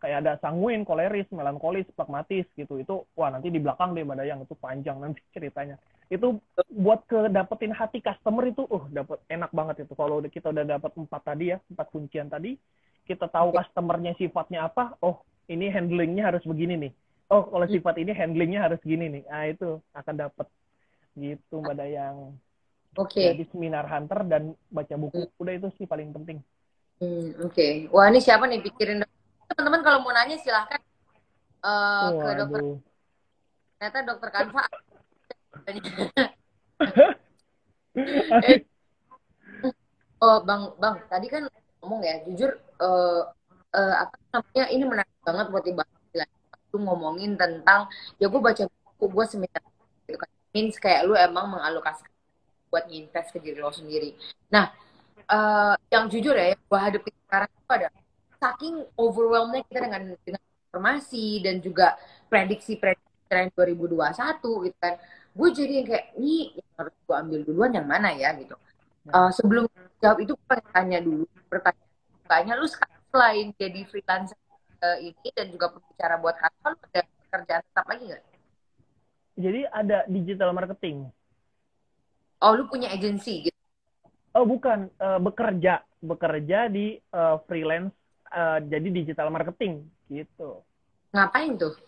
[0.02, 2.82] Kayak ada sanguin, koleris, melankolis, pragmatis gitu.
[2.82, 5.78] Itu wah nanti di belakang deh Dayang itu panjang nanti ceritanya.
[6.10, 9.94] Itu buat ke dapetin hati customer itu uh dapat enak banget itu.
[9.94, 12.58] Kalau kita udah dapat empat tadi ya, empat kuncian tadi,
[13.06, 16.92] kita tahu customernya sifatnya apa, oh ini handlingnya harus begini nih.
[17.32, 19.22] Oh kalau sifat ini handlingnya harus gini nih.
[19.24, 20.46] Nah itu akan dapat
[21.16, 22.36] gitu Mbak Dayang.
[22.96, 23.22] Oke.
[23.24, 25.28] Jadi seminar hunter dan baca buku.
[25.40, 26.38] Udah itu sih paling penting.
[27.00, 27.88] Hmm, Oke.
[27.88, 29.02] Wah ini siapa nih pikirin
[29.52, 30.80] teman-teman kalau mau nanya silahkan
[31.64, 32.60] eh, ke dokter.
[32.62, 32.76] Waduh.
[33.80, 34.64] Ternyata dokter Kanva.
[40.22, 41.42] Oh bang bang tadi kan
[41.82, 43.22] ngomong ya jujur eh,
[43.74, 46.02] eh, apa namanya ini menarik banget buat dibahas
[46.72, 47.84] lu ngomongin tentang
[48.16, 49.62] ya gue baca buku gue seminar
[50.08, 52.11] gitu kan means kayak lu emang mengalokasikan
[52.72, 54.16] buat nginvest ke diri lo sendiri.
[54.48, 54.72] Nah
[55.28, 57.88] eh, yang jujur ya gue hadapi sekarang itu ada
[58.40, 62.00] saking overwhelmnya kita dengan dengan informasi dan juga
[62.32, 64.96] prediksi-prediksi tren 2021 gitu kan.
[65.32, 68.32] Gue jadi yang kayak ini yang harus gue ambil duluan yang mana ya?
[68.36, 68.56] Gitu.
[69.12, 69.68] Uh, sebelum
[70.00, 71.90] jawab itu gue pengen tanya dulu pertanyaan
[72.26, 74.38] banyak lu sekarang selain jadi freelancer
[74.80, 78.24] uh, ini dan juga pembicara buat kantor ada pekerjaan tetap lagi nggak?
[79.32, 81.08] Jadi ada digital marketing.
[82.42, 83.58] Oh lu punya agensi gitu?
[84.34, 87.94] Oh bukan, uh, bekerja, bekerja di uh, freelance,
[88.34, 90.58] uh, jadi digital marketing gitu.
[91.14, 91.78] Ngapain tuh?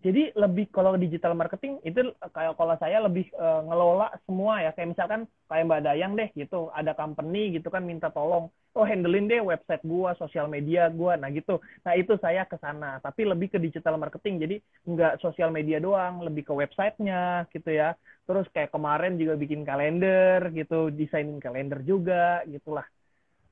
[0.00, 2.00] Jadi lebih kalau digital marketing itu
[2.32, 4.72] kayak kalau saya lebih uh, ngelola semua ya.
[4.72, 6.72] Kayak misalkan kayak Mbak Dayang deh gitu.
[6.72, 11.20] Ada company gitu kan minta tolong oh handlein deh website gua sosial media gua.
[11.20, 11.60] Nah gitu.
[11.84, 12.96] Nah itu saya ke sana.
[13.04, 14.40] Tapi lebih ke digital marketing.
[14.40, 14.56] Jadi
[14.88, 17.92] nggak sosial media doang lebih ke websitenya gitu ya.
[18.24, 20.88] Terus kayak kemarin juga bikin kalender gitu.
[20.88, 22.88] Desainin kalender juga gitulah.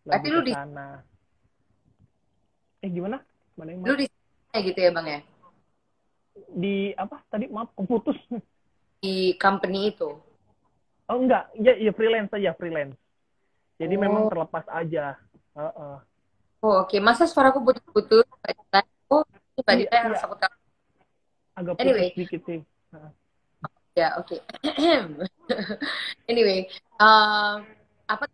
[0.08, 1.04] Tapi lu di sana.
[2.80, 3.20] Eh gimana?
[3.60, 4.08] Mana yang lu di
[4.58, 5.20] gitu ya bang ya
[6.48, 8.18] di apa tadi maaf keputus
[9.02, 10.10] di company itu
[11.08, 12.96] oh enggak ya ya freelance saja freelance
[13.78, 14.00] jadi oh.
[14.00, 15.16] memang terlepas aja
[15.54, 15.96] uh -uh.
[16.62, 17.00] oh oke okay.
[17.00, 18.26] masa suaraku putus-putus
[19.08, 19.24] oh
[19.58, 20.00] coba iya, iya.
[20.04, 20.54] harus aku tahu
[21.58, 22.08] agak putus anyway.
[22.14, 22.60] sedikit sih
[22.94, 23.10] uh.
[23.96, 24.40] ya oke okay.
[26.30, 26.68] anyway
[27.00, 27.62] uh,
[28.08, 28.24] apa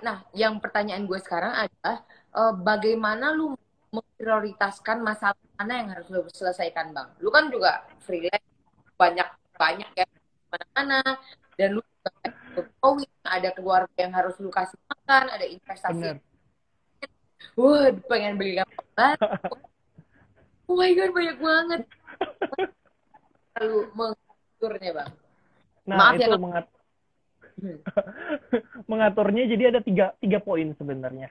[0.00, 3.58] nah yang pertanyaan gue sekarang adalah uh, bagaimana lu
[3.92, 7.08] memprioritaskan masalah mana yang harus lo selesaikan bang?
[7.20, 8.48] Lu kan juga freelance
[8.96, 10.06] banyak banyak ya
[10.48, 11.00] mana-mana
[11.60, 16.18] dan lu juga ada keluarga yang harus lu kasih makan ada investasi.
[17.58, 19.20] Wah pengen beli laptop
[20.72, 21.80] oh my god banyak banget.
[23.60, 25.10] Lalu mengaturnya bang.
[25.82, 26.66] Nah Maaf itu ya, mengat
[27.60, 27.78] hmm.
[28.90, 31.28] mengaturnya jadi ada tiga tiga poin sebenarnya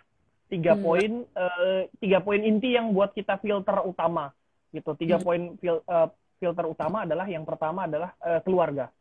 [0.51, 0.83] tiga hmm.
[0.83, 4.35] poin uh, tiga poin inti yang buat kita filter utama
[4.75, 5.23] gitu tiga hmm.
[5.23, 6.11] poin fil, uh,
[6.43, 8.91] filter utama adalah yang pertama adalah uh, keluarga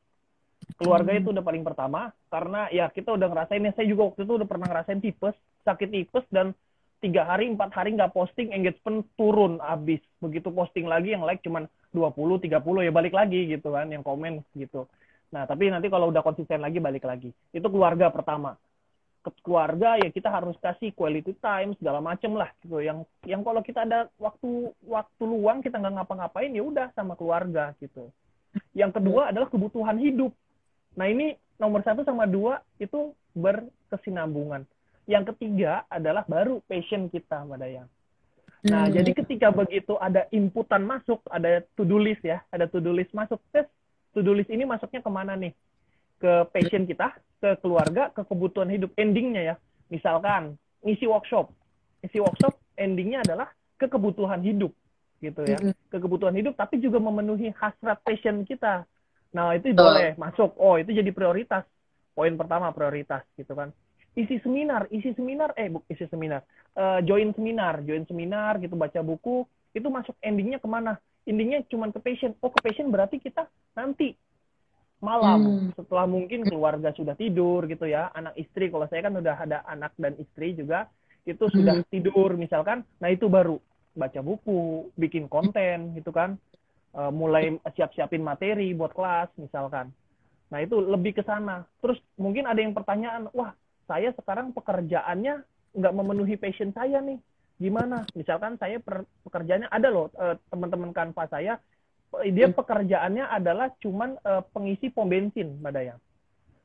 [0.79, 1.21] keluarga hmm.
[1.27, 4.49] itu udah paling pertama karena ya kita udah ngerasain ya saya juga waktu itu udah
[4.49, 5.35] pernah ngerasain tipes
[5.67, 6.55] sakit tipes dan
[7.01, 11.67] tiga hari empat hari nggak posting engagement turun abis begitu posting lagi yang like cuman
[11.91, 14.87] 20 30 ya balik lagi gitu kan yang komen gitu
[15.35, 18.55] nah tapi nanti kalau udah konsisten lagi balik lagi itu keluarga pertama
[19.45, 22.81] keluarga ya kita harus kasih quality time segala macem lah gitu.
[22.81, 27.77] Yang yang kalau kita ada waktu waktu luang kita nggak ngapa-ngapain ya udah sama keluarga
[27.79, 28.09] gitu.
[28.73, 30.33] Yang kedua adalah kebutuhan hidup.
[30.97, 34.65] Nah ini nomor satu sama dua itu berkesinambungan.
[35.05, 37.89] Yang ketiga adalah baru passion kita mbak Dayang.
[38.69, 38.95] Nah hmm.
[38.97, 43.13] jadi ketika begitu ada inputan masuk ada to do list ya ada to do list
[43.13, 43.69] masuk tes
[44.17, 45.53] to do list ini masuknya ke mana nih
[46.21, 48.93] ke passion kita, ke keluarga, ke kebutuhan hidup.
[49.01, 49.55] Endingnya ya,
[49.89, 51.49] misalkan ngisi workshop,
[52.05, 53.49] ngisi workshop endingnya adalah
[53.81, 54.71] ke kebutuhan hidup
[55.21, 55.57] gitu ya,
[55.89, 58.85] ke kebutuhan hidup, tapi juga memenuhi hasrat passion kita.
[59.33, 60.57] Nah itu boleh masuk.
[60.61, 61.65] Oh itu jadi prioritas.
[62.13, 63.73] Poin pertama prioritas gitu kan.
[64.19, 66.43] Isi seminar, isi seminar, eh buk, isi seminar,
[66.75, 70.99] uh, join seminar, join seminar gitu baca buku itu masuk endingnya ke mana?
[71.23, 72.35] Endingnya cuma ke passion.
[72.43, 73.47] Oh ke passion berarti kita
[73.79, 74.19] nanti
[75.01, 75.41] malam.
[75.41, 75.69] Hmm.
[75.75, 79.97] setelah mungkin keluarga sudah tidur gitu ya anak istri kalau saya kan udah ada anak
[79.97, 80.87] dan istri juga
[81.25, 81.89] itu sudah hmm.
[81.89, 82.37] tidur.
[82.37, 83.57] Misalkan nah itu baru
[83.97, 86.37] baca buku bikin konten gitu kan.
[86.91, 89.95] Uh, mulai siap-siapin materi buat kelas misalkan.
[90.51, 91.63] Nah itu lebih ke sana.
[91.79, 93.55] Terus mungkin ada yang pertanyaan wah
[93.87, 97.19] saya sekarang pekerjaannya nggak memenuhi passion saya nih.
[97.61, 98.09] Gimana?
[98.17, 101.61] Misalkan saya per, pekerjaannya ada loh uh, teman-teman kanva saya
[102.11, 102.57] dia hmm.
[102.59, 106.01] pekerjaannya adalah cuman uh, pengisi pom bensin, Mbak Dayang.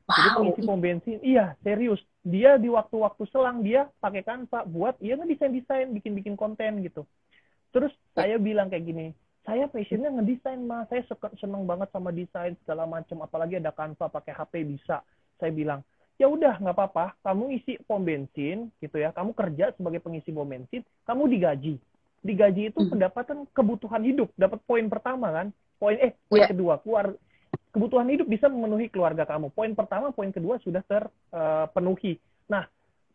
[0.06, 0.14] Wow.
[0.14, 2.02] Jadi pengisi pom bensin, iya serius.
[2.26, 7.06] Dia di waktu-waktu selang dia pakai Canva buat, iya ngedesain-desain, bikin-bikin konten gitu.
[7.70, 9.06] Terus saya bilang kayak gini,
[9.46, 11.06] saya passionnya ngedesain mah, saya
[11.38, 15.06] seneng banget sama desain segala macam, apalagi ada Canva pakai HP bisa.
[15.38, 15.86] Saya bilang,
[16.18, 20.46] ya udah nggak apa-apa, kamu isi pom bensin gitu ya, kamu kerja sebagai pengisi pom
[20.46, 21.78] bensin, kamu digaji
[22.26, 22.90] digaji itu hmm.
[22.90, 24.28] pendapatan kebutuhan hidup.
[24.34, 25.54] Dapat poin pertama kan?
[25.78, 26.50] Poin eh poin yeah.
[26.50, 27.14] kedua keluar
[27.70, 29.54] kebutuhan hidup bisa memenuhi keluarga kamu.
[29.54, 32.64] Poin pertama poin kedua sudah terpenuhi uh, nah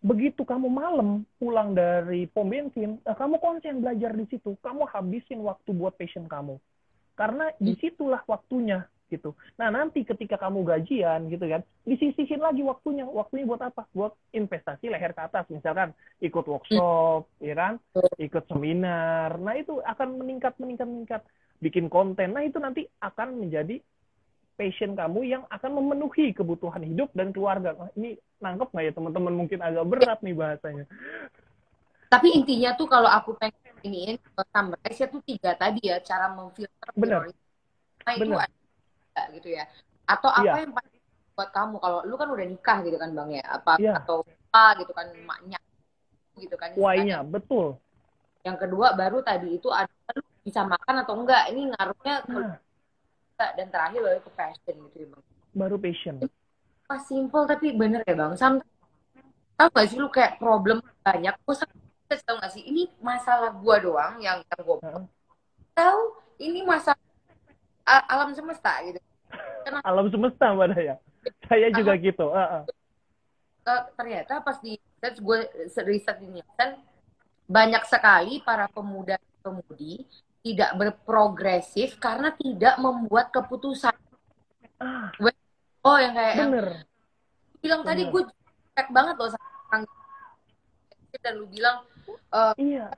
[0.02, 4.56] begitu kamu malam pulang dari pom bensin uh, kamu konsen belajar di situ.
[4.64, 6.56] Kamu habisin waktu buat passion kamu.
[7.20, 7.60] Karena hmm.
[7.60, 9.36] di situlah waktunya gitu.
[9.60, 13.04] Nah nanti ketika kamu gajian gitu kan, disisihin lagi waktunya.
[13.04, 13.84] Waktunya buat apa?
[13.92, 15.46] Buat investasi leher ke atas.
[15.52, 15.92] Misalkan
[16.24, 17.44] ikut workshop, hmm.
[17.44, 17.74] ya kan?
[18.16, 19.36] Ikut seminar.
[19.36, 21.22] Nah itu akan meningkat, meningkat, meningkat.
[21.60, 22.32] Bikin konten.
[22.32, 23.84] Nah itu nanti akan menjadi
[24.56, 27.74] passion kamu yang akan memenuhi kebutuhan hidup dan keluarga.
[27.74, 29.34] Nah, ini nangkep nggak ya teman-teman?
[29.34, 30.86] Mungkin agak berat nih bahasanya.
[32.12, 34.20] Tapi intinya tuh kalau aku pengen iniin
[34.52, 37.32] summarize tuh tiga tadi ya cara memfilter Benar.
[38.06, 38.61] Nah, itu Benar
[39.36, 39.64] gitu ya.
[40.08, 40.64] Atau apa yeah.
[40.64, 40.96] yang paling
[41.36, 41.76] buat kamu?
[41.80, 43.46] Kalau lu kan udah nikah gitu kan bang ya.
[43.48, 43.98] Apa yeah.
[44.00, 45.60] atau apa gitu kan maknya
[46.40, 46.76] gitu kan.
[46.76, 47.80] Why-nya betul.
[48.42, 51.54] yang kedua baru tadi itu ada lu bisa makan atau enggak?
[51.54, 52.58] Ini ngaruhnya nah.
[53.38, 55.24] dan terakhir baru ke passion gitu ya bang.
[55.54, 56.16] Baru passion.
[56.90, 58.34] Pas simple tapi bener ya bang.
[58.34, 58.66] Sampai
[59.54, 61.38] tau gak sih lu kayak problem banyak?
[61.46, 61.56] Gue
[62.26, 62.66] tau gak sih?
[62.66, 64.78] Ini masalah gue doang yang yang gue
[65.72, 66.02] tahu
[66.42, 67.01] ini masalah
[67.86, 69.00] alam semesta gitu
[69.88, 70.96] Alam semesta mbak Daya.
[71.48, 72.28] Saya juga gitu.
[72.30, 72.64] Heeh.
[73.62, 75.40] Eh, ternyata pas di research gue
[75.86, 76.82] riset di Nielsen
[77.46, 80.02] banyak sekali para pemuda pemudi
[80.42, 83.94] tidak berprogresif karena tidak membuat keputusan
[84.82, 85.14] Ah,
[85.86, 86.70] oh yang kayak yang bener.
[87.62, 88.24] bilang tadi gue
[88.74, 89.86] cek banget loh sama
[91.22, 92.90] dan lu bilang eh, Iya.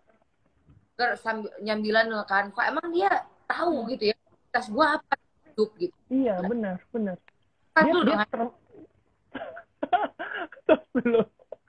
[1.19, 3.11] sambil nyambilan Canva emang dia
[3.51, 4.12] tahu gitu ya
[4.53, 5.13] tes gue apa
[5.49, 7.17] hidup gitu Iya, benar, benar.
[7.73, 8.53] Dia, dulu dia dong
[10.63, 11.21] ter- dulu.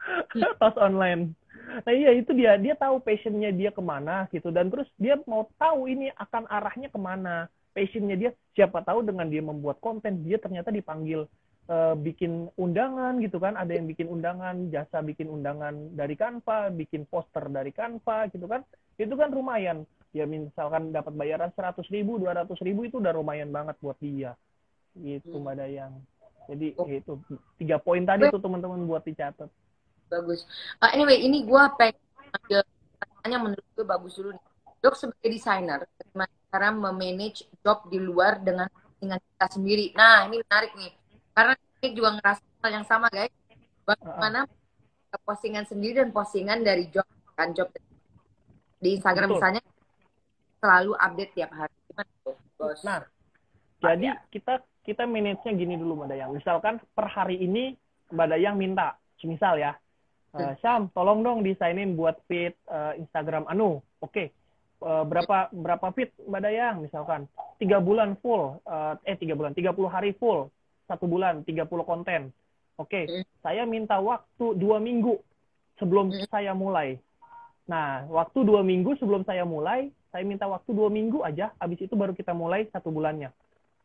[0.61, 1.33] Tos online.
[1.65, 5.49] Nah iya itu dia, dia tahu passionnya dia ke mana gitu dan terus dia mau
[5.57, 7.49] tahu ini akan arahnya ke mana.
[7.73, 11.25] Passionnya dia siapa tahu dengan dia membuat konten dia ternyata dipanggil
[11.67, 17.09] eh, bikin undangan gitu kan, ada yang bikin undangan, jasa bikin undangan dari Canva, bikin
[17.09, 18.61] poster dari Canva gitu kan,
[19.01, 19.89] itu kan lumayan.
[20.15, 24.39] Ya misalkan dapat bayaran 100 ribu, 200 ribu itu udah lumayan banget buat dia.
[24.95, 25.43] Gitu Hmm.
[25.43, 25.95] Mbak Dayang.
[26.47, 26.87] Jadi Oh.
[26.87, 27.13] ya itu
[27.59, 29.51] tiga poin tadi tuh teman-teman buat dicatat.
[30.05, 30.47] bagus
[30.79, 31.99] Eh, anyway ini gue pengen
[32.31, 34.45] pertanyaan yang menurut gue bagus dulu nih
[34.85, 40.45] dok sebagai desainer bagaimana cara memanage job di luar dengan postingan kita sendiri nah ini
[40.45, 40.93] menarik nih
[41.33, 43.33] karena ini juga ngerasa hal yang sama guys
[43.89, 44.41] bagaimana
[45.25, 47.73] postingan sendiri dan postingan dari job kan job
[48.79, 49.39] di Instagram Betul.
[49.41, 49.63] misalnya
[50.65, 53.05] selalu update tiap hari gimana tuh bos Nah,
[53.85, 56.31] jadi kita kita manage-nya gini dulu Mbak Dayang.
[56.33, 57.77] Misalkan per hari ini
[58.09, 59.77] Mbak Dayang minta, misal ya,
[60.33, 60.51] Hmm.
[60.51, 63.85] eh, Syam, tolong dong desainin buat feed eh, Instagram Anu.
[64.01, 64.33] Oke.
[64.81, 67.29] Eh, berapa berapa feed Mbak Dayang misalkan?
[67.61, 70.49] Tiga bulan full, eh, eh tiga bulan, 30 hari full,
[70.89, 72.33] satu bulan 30 konten.
[72.81, 73.25] Oke, Hmm.
[73.45, 75.21] saya minta waktu dua minggu
[75.79, 76.27] sebelum Hmm.
[76.27, 76.99] saya mulai.
[77.65, 81.51] Nah, waktu dua minggu sebelum saya mulai, saya minta waktu dua minggu aja.
[81.59, 83.35] Habis itu baru kita mulai satu bulannya.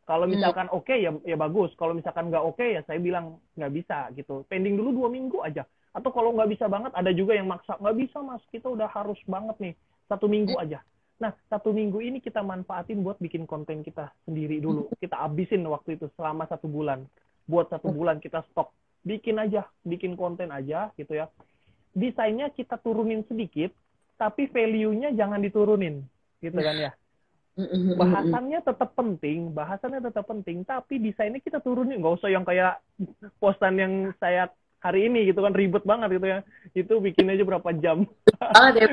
[0.06, 0.38] Kalau Hmm.
[0.38, 1.74] misalkan oke ya ya bagus.
[1.74, 4.46] Kalau misalkan nggak oke ya saya bilang nggak bisa gitu.
[4.46, 5.66] Pending dulu dua minggu aja.
[5.90, 8.46] Atau kalau nggak bisa banget, ada juga yang maksa nggak bisa mas.
[8.54, 9.74] Kita udah harus banget nih
[10.06, 10.66] satu minggu Hmm.
[10.70, 10.80] aja.
[11.18, 14.94] Nah satu minggu ini kita manfaatin buat bikin konten kita sendiri dulu.
[15.02, 17.10] Kita abisin waktu itu selama satu bulan.
[17.50, 18.70] Buat satu bulan kita stop.
[19.02, 21.26] Bikin aja, bikin konten aja gitu ya.
[21.90, 23.74] Desainnya kita turunin sedikit,
[24.16, 26.06] tapi value-nya jangan diturunin,
[26.40, 26.92] gitu kan ya.
[28.00, 32.80] Bahasannya tetap penting, bahasannya tetap penting, tapi desainnya kita turunin, nggak usah yang kayak
[33.36, 34.48] postan yang saya
[34.80, 36.40] hari ini gitu kan ribet banget gitu ya,
[36.72, 38.08] itu bikin aja berapa jam,
[38.80, 38.88] ya.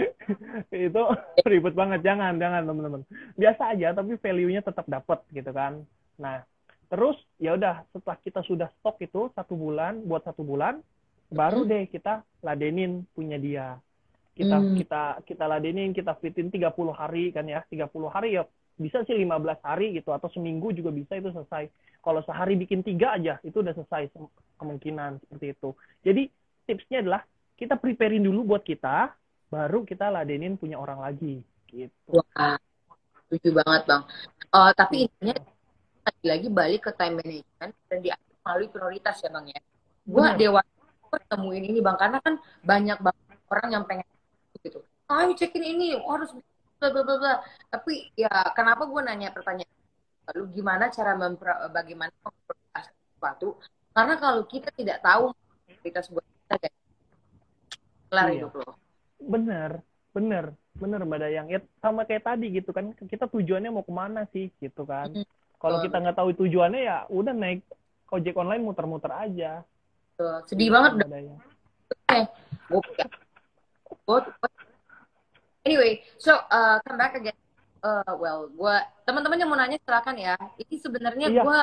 [0.91, 1.03] Itu
[1.47, 3.03] ribet banget, jangan, jangan teman-teman,
[3.39, 5.87] biasa aja, tapi value-nya tetap dapat gitu kan,
[6.19, 6.43] nah
[6.91, 10.83] terus ya udah setelah kita sudah stok itu satu bulan, buat satu bulan,
[11.31, 13.79] baru deh kita ladenin punya dia,
[14.37, 14.77] kita Hmm.
[14.77, 18.45] kita kita ladenin kita fitin 30 hari kan ya 30 hari ya
[18.77, 21.73] bisa sih 15 hari gitu atau seminggu juga bisa itu selesai
[22.05, 24.13] kalau sehari bikin tiga aja itu udah selesai
[24.61, 25.73] kemungkinan seperti itu
[26.05, 26.23] jadi
[26.69, 27.25] tipsnya adalah
[27.57, 29.17] kita preparein dulu buat kita
[29.49, 31.41] baru kita ladenin punya orang lagi
[31.73, 32.61] gitu Wah,
[33.27, 34.03] setuju banget bang.
[34.53, 35.35] Eh, tapi intinya
[36.07, 39.61] lagi-lagi balik ke time management dan diatur melalui prioritas ya bang ya.
[40.07, 44.07] Gue gua temuin ini bang karena kan banyak banget orang yang pengen.
[45.07, 46.35] Ayo cekin ini harus
[46.79, 47.35] bla bla bla bla.
[47.71, 49.71] Tapi ya kenapa gue nanya pertanyaan
[50.27, 53.49] lalu gimana cara mempro, bagaimana memprioritaskan sesuatu?
[53.95, 55.31] Karena kalau kita tidak tahu
[55.65, 56.75] prioritas buat kita kayak
[58.07, 58.35] kelar Iya.
[58.43, 58.71] hidup lo.
[59.17, 59.71] bener
[60.13, 60.45] bener
[60.77, 64.53] bener mbak Dayang ya sama kayak tadi gitu kan kita tujuannya mau ke mana sih
[64.61, 65.25] gitu kan Hmm.
[65.57, 67.65] kalau kita nggak tahu tujuannya ya udah naik
[68.13, 69.65] ojek online muter-muter aja
[70.15, 71.41] Tuh, Sedih banget Mbak Dayang.
[74.07, 74.21] Gue
[75.67, 77.35] Anyway, so uh, come back again.
[77.83, 80.39] Uh, well, gue teman-teman yang mau nanya silakan ya.
[80.63, 81.43] Ini sebenarnya Iya.
[81.43, 81.59] gue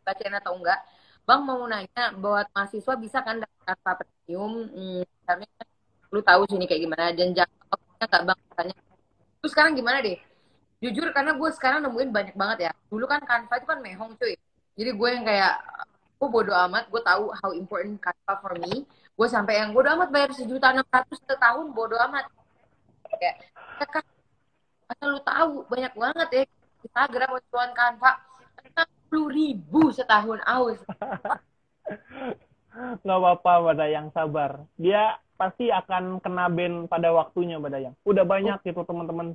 [0.00, 0.80] bacain atau enggak.
[1.28, 4.64] Bang mau nanya buat mahasiswa bisa kan dapat apa premium?
[4.72, 5.04] Hmm,
[6.08, 8.76] lu tahu sini kayak gimana dan jangan waktunya nggak bang katanya.
[9.44, 10.16] Terus sekarang gimana deh?
[10.80, 12.72] Jujur karena gue sekarang nemuin banyak banget ya.
[12.88, 14.34] Dulu kan Canva itu kan mehong cuy.
[14.78, 15.54] Jadi gue yang kayak
[16.18, 18.88] gue bodo amat, gue tahu how important Canva for me.
[19.12, 22.24] Gue sampai yang bodo amat bayar sejuta enam ratus setahun bodo amat.
[23.16, 23.36] Kayak,
[23.80, 24.04] ya kan,
[24.92, 26.42] asal lu tahu banyak banget ya
[26.84, 28.12] Instagram bantuan Canva
[28.64, 30.80] enam puluh ribu setahun aus.
[33.02, 38.24] nggak apa-apa Mbak Dayang sabar dia pasti akan kena ban pada waktunya Mbak Dayang udah
[38.28, 39.34] banyak gitu teman-teman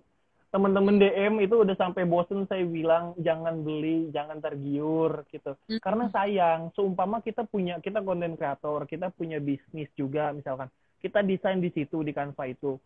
[0.54, 5.58] teman-teman DM itu udah sampai bosen saya bilang jangan beli, jangan tergiur gitu.
[5.66, 5.82] Hmm.
[5.82, 10.70] Karena sayang, seumpama kita punya kita konten kreator, kita punya bisnis juga misalkan.
[11.02, 12.78] Kita desain di situ di Canva itu.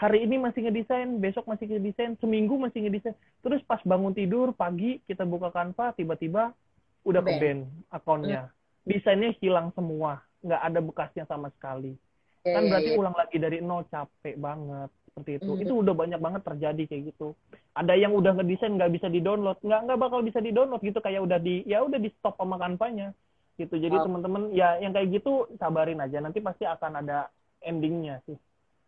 [0.00, 3.12] Hari ini masih ngedesain, besok masih ngedesain, seminggu masih ngedesain.
[3.44, 6.56] Terus pas bangun tidur pagi kita buka Canva, tiba-tiba
[7.04, 7.40] udah ke Ban.
[7.40, 7.58] ban
[7.92, 8.48] akunnya.
[8.88, 12.00] Desainnya hilang semua, nggak ada bekasnya sama sekali.
[12.40, 12.96] Iya, Kan iya, berarti iya.
[12.96, 15.50] ulang lagi dari nol capek banget seperti itu.
[15.52, 15.62] Hmm.
[15.68, 17.28] Itu udah banyak banget terjadi kayak gitu.
[17.76, 21.36] Ada yang udah ngedesain nggak bisa di-download, nggak nggak bakal bisa di-download gitu kayak udah
[21.36, 23.12] di ya udah di stop sama kanvanya
[23.60, 23.76] gitu.
[23.76, 24.08] Jadi Oh.
[24.08, 27.28] teman-teman ya yang kayak gitu sabarin aja nanti pasti akan ada
[27.60, 28.40] endingnya sih.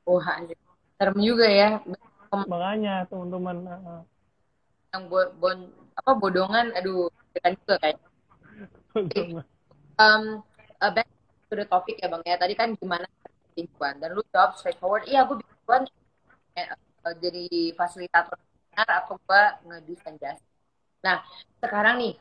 [0.09, 0.57] Wah, anjir.
[1.03, 1.83] Serem juga ya.
[2.31, 4.03] Makanya teman-teman uh.
[4.95, 5.59] Yang bo bon
[5.99, 7.11] apa bodongan, aduh,
[7.43, 7.99] kan juga kayak.
[9.99, 10.47] Um,
[10.79, 11.11] uh, back
[11.51, 12.39] to the topic ya bang ya.
[12.39, 13.11] Tadi kan gimana
[13.51, 15.11] bikin cuan dan lu jawab straightforward.
[15.11, 15.83] Iya, gue bikin cuan
[16.55, 17.45] eh, eh, jadi
[17.75, 20.45] fasilitator benar atau gue ngedesain jasa.
[21.03, 21.19] Nah,
[21.59, 22.15] sekarang nih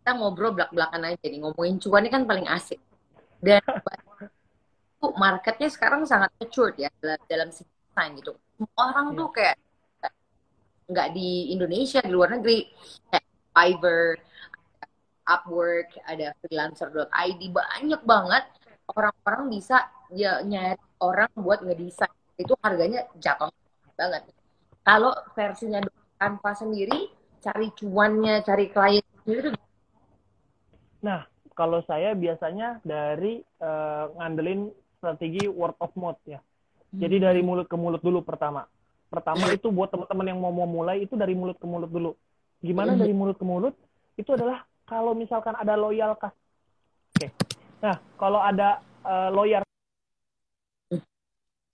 [0.00, 2.80] kita ngobrol belak-belakan aja nih ngomongin cuan ini kan paling asik.
[3.38, 3.62] Dan
[4.98, 8.32] itu marketnya sekarang sangat mature ya dalam, dalam segi desain gitu.
[8.78, 9.18] Orang Iya.
[9.18, 9.56] tuh kayak
[10.88, 12.64] nggak di Indonesia di luar negeri
[13.10, 14.08] kayak Fiverr,
[15.26, 18.44] Upwork, ada freelancer.id banyak banget
[18.88, 19.84] orang-orang bisa
[20.14, 23.50] ya nyari orang buat ngedesain itu harganya jatuh
[23.98, 24.30] banget.
[24.86, 25.82] Kalau versinya
[26.16, 27.10] Canva sendiri
[27.42, 29.54] cari cuannya, cari klien sendiri tuh
[30.98, 31.22] Nah,
[31.54, 36.40] kalau saya biasanya dari eh, ngandelin strategi word of mouth ya.
[36.88, 38.64] Jadi dari mulut ke mulut dulu pertama.
[39.08, 42.12] Pertama itu buat teman-teman yang mau mau mulai itu dari mulut ke mulut dulu.
[42.64, 43.00] Gimana Mhm.
[43.00, 43.74] dari mulut ke mulut?
[44.16, 46.32] Itu adalah kalau misalkan ada loyal kas.
[47.16, 47.28] Oke.
[47.84, 49.64] Nah, kalau ada eh, loyal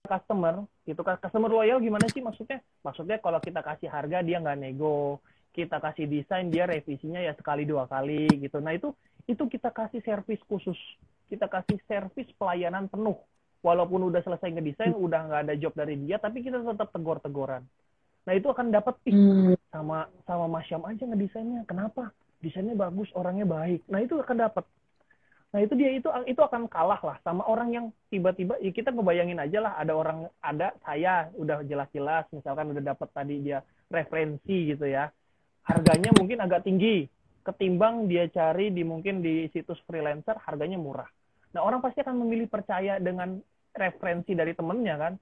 [0.05, 2.61] customer, gitu kan customer loyal gimana sih maksudnya?
[2.85, 5.19] Maksudnya kalau kita kasih harga dia nggak nego,
[5.51, 8.61] kita kasih desain dia revisinya ya sekali dua kali gitu.
[8.61, 8.93] Nah itu
[9.25, 10.77] itu kita kasih servis khusus,
[11.27, 13.17] kita kasih servis pelayanan penuh.
[13.65, 17.65] Walaupun udah selesai ngedesain, udah nggak ada job dari dia, tapi kita tetap tegor-tegoran.
[18.29, 19.57] Nah itu akan dapat ih Hmm.
[19.73, 21.65] sama sama Masyam aja ngedesainnya.
[21.65, 22.13] Kenapa?
[22.45, 23.81] Desainnya bagus, orangnya baik.
[23.89, 24.65] Nah itu akan dapat.
[25.49, 29.39] Nah itu dia itu itu akan kalah lah sama orang yang tiba-tiba ya kita ngebayangin
[29.39, 34.83] aja lah ada orang ada saya udah jelas-jelas misalkan udah dapat tadi dia referensi gitu
[34.83, 35.07] ya
[35.63, 37.07] harganya mungkin agak tinggi
[37.45, 41.07] ketimbang dia cari di mungkin di situs freelancer harganya murah.
[41.55, 43.39] Nah orang pasti akan memilih percaya dengan
[43.75, 45.13] referensi dari temennya kan?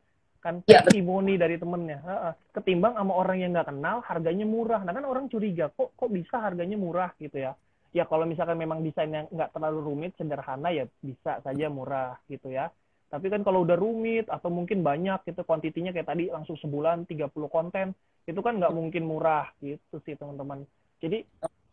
[0.43, 2.04] Kan Ya, testimoni dari temennya.
[2.51, 4.84] Ketimbang sama orang yang nggak kenal harganya murah.
[4.84, 7.16] Nah kan orang curiga kok kok bisa harganya murah?
[7.18, 7.58] gitu ya.
[7.93, 12.68] Ya kalau misalkan memang desainnya nggak terlalu rumit sederhana ya bisa saja murah gitu ya.
[13.08, 17.30] Tapi kan kalau udah rumit atau mungkin banyak gitu kuantitinya kayak tadi langsung sebulan 30
[17.47, 17.93] konten
[18.26, 20.66] itu kan nggak mungkin murah gitu sih teman-teman.
[20.99, 21.22] Jadi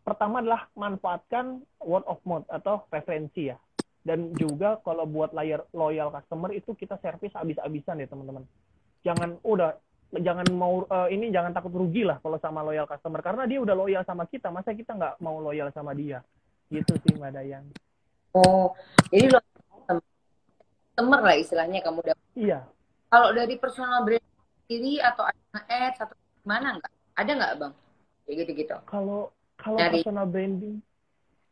[0.05, 3.57] pertama adalah manfaatkan word of mouth atau referensi ya
[4.01, 8.43] dan juga kalau buat layar loyal customer itu kita servis habis-habisan ya teman-teman
[9.01, 9.77] jangan udah
[10.11, 13.73] jangan mau eh, ini jangan takut rugi lah kalau sama loyal customer karena dia udah
[13.73, 16.19] loyal sama kita masa kita nggak mau loyal sama dia
[16.67, 17.65] gitu sih mbak Dayang
[18.31, 18.71] Oh,
[19.11, 19.39] jadi lo
[20.95, 22.25] customer lah istilahnya kamu dapat.
[22.31, 22.63] iya
[23.11, 24.23] Kalau dari personal brand
[24.63, 26.93] sendiri atau ada ads atau gimana nggak?
[27.19, 27.73] Ada nggak bang?
[28.23, 28.75] Kayak gitu-gitu.
[28.87, 30.79] kalau kalau Dari- personal branding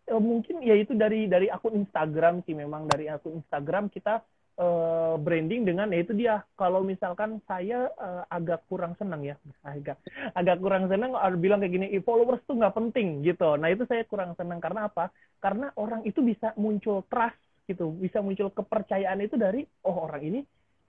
[0.09, 2.89] eh, mungkin ya itu dari dari akun Instagram sih memang.
[2.89, 4.19] Dari akun Instagram kita
[4.59, 6.41] eh, branding dengan ya itu dia.
[6.57, 9.37] Kalau misalkan saya eh, agak kurang senang ya.
[9.63, 10.01] Agak
[10.33, 13.53] agak kurang senang kalau bilang kayak gini "Ih, followers tuh nggak penting gitu.
[13.55, 14.57] Nah itu saya kurang senang.
[14.57, 15.13] Karena apa?
[15.37, 17.37] Karena orang itu bisa muncul trust
[17.69, 17.93] gitu.
[17.93, 20.39] Bisa muncul kepercayaan itu dari oh orang ini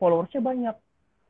[0.01, 0.77] followersnya banyak.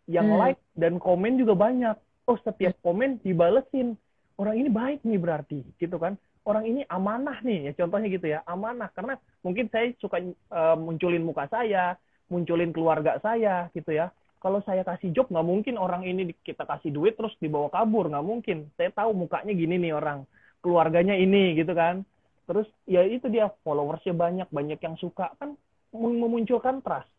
[0.07, 0.39] Yang Hmm.
[0.39, 1.97] like dan komen juga banyak.
[2.31, 3.99] Oh setiap komen dibalesin.
[4.41, 6.17] Orang ini baik nih berarti gitu kan
[6.49, 8.89] orang ini amanah nih ya contohnya gitu ya amanah.
[8.97, 11.97] Karena mungkin saya suka eh, munculin muka saya
[12.31, 14.09] munculin keluarga saya gitu ya.
[14.41, 18.25] Kalau saya kasih job nggak mungkin orang ini kita kasih duit terus dibawa kabur nggak
[18.25, 18.73] mungkin.
[18.79, 20.25] Saya tahu mukanya gini nih orang
[20.65, 22.07] keluarganya ini gitu kan.
[22.49, 25.37] Terus ya itu dia followersnya banyak banyak yang suka.
[25.37, 25.61] Kan
[25.93, 27.11] mem- memunculkan trust.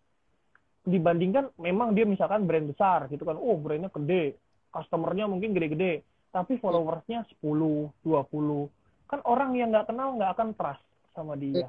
[0.82, 3.38] Dibandingkan memang dia misalkan brand besar gitu kan.
[3.38, 4.42] Oh brandnya gede.
[4.74, 6.02] Customernya mungkin gede-gede.
[6.34, 8.81] Tapi followersnya 10 20
[9.12, 11.68] kan orang yang nggak kenal nggak akan trust sama dia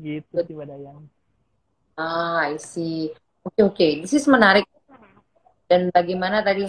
[0.00, 1.04] gitu sih Mbak Dayang
[1.98, 3.10] Ah, I see.
[3.42, 3.86] Oke, oke.
[4.06, 4.62] This is menarik.
[5.66, 6.62] Dan bagaimana tadi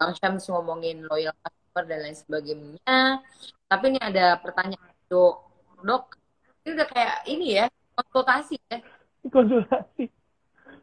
[0.00, 3.20] Bang Syams ngomongin loyal customer dan lain sebagainya.
[3.68, 5.44] Tapi ini ada pertanyaan, dok.
[5.84, 6.16] Dok,
[6.64, 8.80] ini udah kayak ini ya, konsultasi ya.
[9.28, 10.08] konsultasi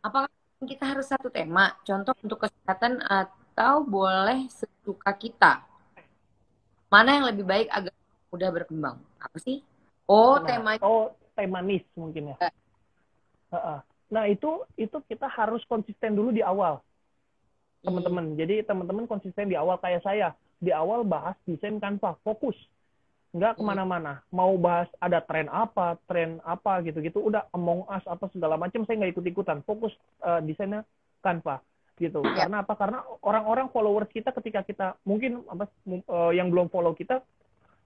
[0.06, 0.30] Apakah
[0.62, 1.74] kita harus satu tema?
[1.82, 4.46] Contoh untuk kesehatan atau boleh
[4.86, 5.66] suka kita.
[6.94, 7.94] Mana yang lebih baik agar
[8.32, 8.98] mudah berkembang?
[9.20, 9.64] Apa sih?
[10.08, 12.38] Oh, Nah, tema Oh, temanis mungkin ya.
[13.52, 13.80] Heeh.
[14.08, 16.80] Nah, itu itu kita harus konsisten dulu di awal,
[17.84, 18.40] teman-teman.
[18.40, 20.32] Jadi teman-teman konsisten di awal kayak saya.
[20.58, 22.56] Di awal bahas desain Canva, fokus.
[23.36, 23.60] Nggak Hmm.
[23.62, 24.14] ke mana-mana.
[24.32, 27.20] Mau bahas ada tren apa, tren apa gitu-gitu.
[27.22, 29.62] Udah Among Us apa segala macam saya nggak ikut-ikutan.
[29.68, 30.88] Fokus eh, desainnya
[31.22, 31.60] Canva
[32.00, 32.24] gitu.
[32.24, 32.48] Ya.
[32.48, 32.74] Karena apa?
[32.80, 37.22] Karena orang-orang followers kita ketika kita mungkin apa eh, yang belum follow kita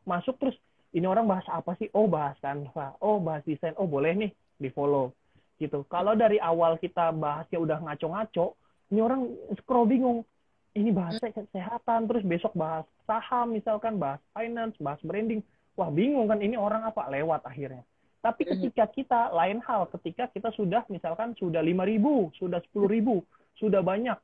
[0.07, 0.57] masuk terus
[0.91, 1.87] ini orang bahas apa sih?
[1.95, 5.15] Oh bahas Canva, oh bahas desain, oh boleh nih di follow
[5.61, 5.85] gitu.
[5.87, 8.57] Kalau dari awal kita bahasnya udah ngaco-ngaco,
[8.89, 9.29] ini orang
[9.61, 10.25] scroll bingung.
[10.71, 15.43] Ini bahas kesehatan, terus besok bahas saham misalkan, bahas finance, bahas branding.
[15.75, 17.83] Wah bingung kan ini orang apa lewat akhirnya.
[18.23, 18.49] Tapi Mhm.
[18.55, 23.25] ketika kita lain hal, ketika kita sudah misalkan sudah 5.000, sudah 10.000,
[23.59, 24.15] sudah banyak.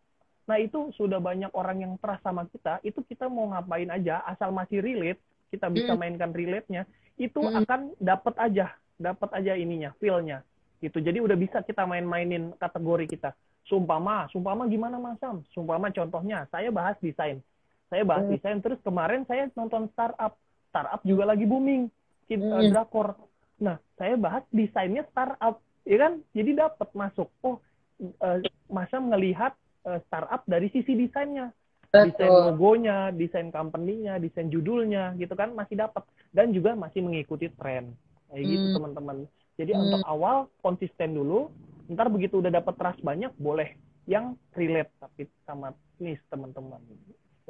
[0.47, 4.55] Nah itu sudah banyak orang yang trust sama kita, itu kita mau ngapain aja, asal
[4.55, 5.19] masih relate,
[5.49, 6.01] kita bisa Hmm.
[6.01, 6.83] mainkan relate-nya,
[7.17, 7.63] itu Hmm.
[7.63, 10.43] akan dapat aja, dapat aja ininya, feel-nya.
[10.77, 11.01] Gitu.
[11.01, 13.33] Jadi udah bisa kita main-mainin kategori kita.
[13.65, 15.43] Sumpama, sumpama gimana Mas Sam?
[15.51, 17.41] Sumpama contohnya, saya bahas desain.
[17.89, 18.35] Saya bahas Hmm.
[18.37, 20.37] desain, terus kemarin saya nonton startup.
[20.69, 21.89] Startup juga lagi booming,
[22.29, 22.69] kita Hmm.
[22.69, 23.17] drakor.
[23.57, 26.21] Nah, saya bahas desainnya startup, ya kan?
[26.35, 27.31] Jadi dapat masuk.
[27.41, 27.57] Oh,
[27.99, 29.55] eh, Mas Sam ngelihat
[29.87, 31.55] eh, startup dari sisi desainnya
[31.91, 36.03] desain logonya, desain company-nya, desain judulnya, gitu kan masih dapat
[36.35, 37.95] dan juga masih mengikuti tren.
[38.27, 38.75] Kayak gitu Hmm.
[38.75, 39.17] teman-teman.
[39.57, 39.83] Jadi Hmm.
[39.87, 41.49] untuk awal konsisten dulu,
[41.87, 46.79] ntar begitu udah dapat trust banyak boleh yang relate tapi sama niche teman-teman.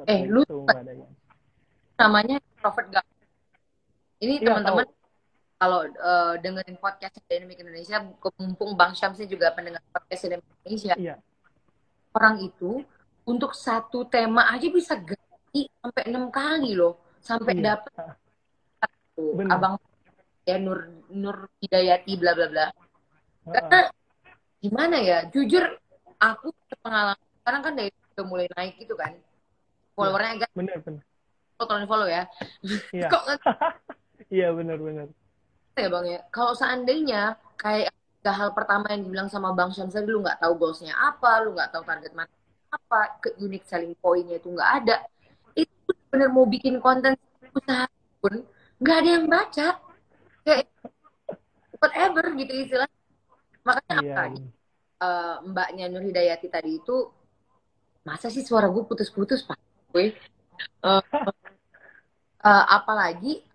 [0.06, 0.46] Eh, lu-.
[1.98, 3.06] Namanya Prophet Gak.
[4.22, 4.86] Ini Iya, teman-teman
[5.58, 7.98] kalau eh, dengerin podcast Dynamic Indonesia,
[8.38, 11.16] mumpung Bang Syamsi juga pendengar podcast Dynamic Indonesia, Iya,
[12.14, 12.86] orang itu
[13.28, 17.76] untuk satu tema aja bisa ganti sampai enam kali loh, sampai Iya.
[19.18, 19.50] Bener.
[19.50, 19.74] abang
[20.46, 20.78] ya Nur
[21.10, 22.66] Nur Hidayati bla bla bla.
[23.44, 23.90] Karena
[24.58, 25.64] gimana ya, jujur
[26.16, 29.12] aku pengalaman sekarang kan dari udah mulai naik gitu kan,
[29.94, 31.02] followernya agak bener bener.
[31.58, 32.22] tolong di follow ya.
[32.94, 33.22] Iya, Kok
[34.34, 35.06] iya bener bener.
[35.74, 37.22] ya bang ya kalau seandainya
[37.54, 37.90] kayak
[38.28, 41.82] hal pertama yang dibilang sama bang Syamsa lu nggak tahu goalsnya apa lu nggak tahu
[41.86, 42.34] target market
[42.68, 44.96] apa ke unique selling point-nya itu nggak ada.
[45.56, 47.16] Itu bener mau bikin konten
[47.54, 47.86] usaha
[48.20, 48.44] pun
[48.80, 49.68] nggak ada yang baca.
[50.44, 50.66] Kayak
[51.78, 52.88] whatever gitu istilah
[53.62, 54.14] makanya Iya.
[54.16, 54.22] apa
[54.98, 56.96] eh, mbaknya Nur Hidayati tadi itu
[58.02, 59.58] masa sih suara gue putus-putus pak?
[59.92, 60.16] Gue
[60.82, 61.02] Eh,
[62.46, 63.46] eh, apalagi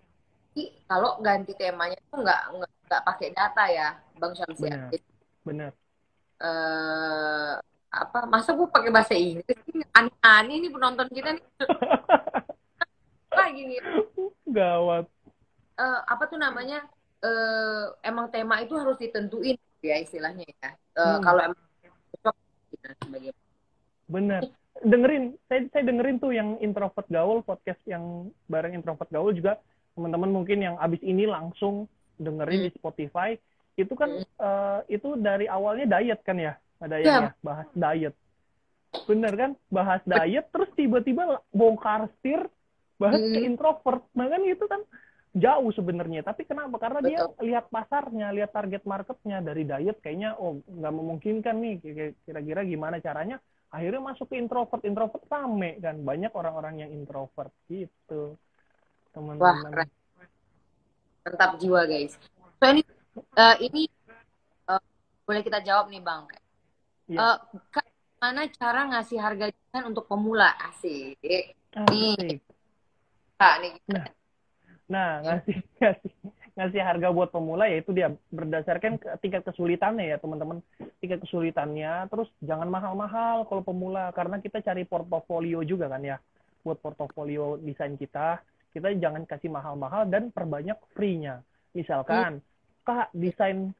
[0.88, 2.42] kalau ganti temanya tuh nggak
[2.88, 3.88] nggak pakai data ya
[4.20, 4.68] bang Syamsi.
[4.70, 4.92] Benar.
[5.44, 5.72] Bener.
[6.44, 7.56] eh
[7.94, 9.54] apa masa gue pakai bahasa Inggris?
[9.70, 11.46] Ini aneh-aneh nih penonton kita nih.
[13.38, 13.78] Lagi nih
[14.50, 15.06] Gawat.
[15.78, 16.82] Eh, apa tuh namanya?
[17.22, 20.70] Eh emang tema itu harus ditentuin ya istilahnya ya.
[20.74, 21.22] Eh, Hmm.
[21.22, 21.62] kalau emang
[24.10, 24.42] Bener.
[24.84, 29.62] Dengerin, saya, saya dengerin tuh yang introvert gaul, podcast yang bareng introvert gaul juga.
[29.96, 31.88] Teman-teman mungkin yang abis ini langsung
[32.20, 33.38] dengerin di Spotify.
[33.80, 37.20] Itu kan eh, itu dari awalnya diet kan ya, ada yang Iya.
[37.24, 38.16] ya, bahas diet.
[39.08, 39.52] Bener kan?
[39.72, 42.44] Bahas diet terus tiba-tiba bongkar setir
[43.00, 43.48] bahas ke Hmm.
[43.48, 44.04] introvert.
[44.14, 44.82] Nah kan itu kan
[45.34, 46.22] jauh sebenarnya.
[46.22, 46.76] Tapi kenapa?
[46.78, 47.48] Karena dia Betul.
[47.48, 51.76] lihat pasarnya, lihat target marketnya dari diet kayaknya oh nggak memungkinkan nih.
[52.28, 53.40] Kira-kira gimana caranya?
[53.74, 54.86] Akhirnya masuk ke introvert.
[54.86, 55.98] Introvert rame kan.
[56.06, 58.38] Banyak orang-orang yang introvert gitu.
[59.16, 59.88] Teman-teman.
[61.24, 62.20] mantap jiwa guys
[62.60, 62.84] so ini
[63.40, 63.82] eh, ini
[64.68, 64.82] eh,
[65.24, 66.28] boleh kita jawab nih bang
[67.12, 67.20] Iya.
[67.20, 67.38] Eh,
[67.74, 71.20] Kak, gimana cara ngasih harga desain untuk pemula asik
[71.74, 72.40] Asik.
[73.36, 73.74] Kak, nih
[74.88, 76.12] Nah, ngasih ngasih
[76.54, 80.62] ngasih harga buat pemula yaitu dia berdasarkan ke tingkat kesulitannya ya, teman-teman.
[81.02, 86.22] Tingkat kesulitannya, terus jangan mahal-mahal kalau pemula karena kita cari portofolio juga kan ya.
[86.62, 88.40] Buat portofolio desain kita,
[88.72, 91.42] kita jangan kasih mahal-mahal dan perbanyak free-nya.
[91.74, 92.40] Misalkan,
[92.86, 93.74] Kak, desain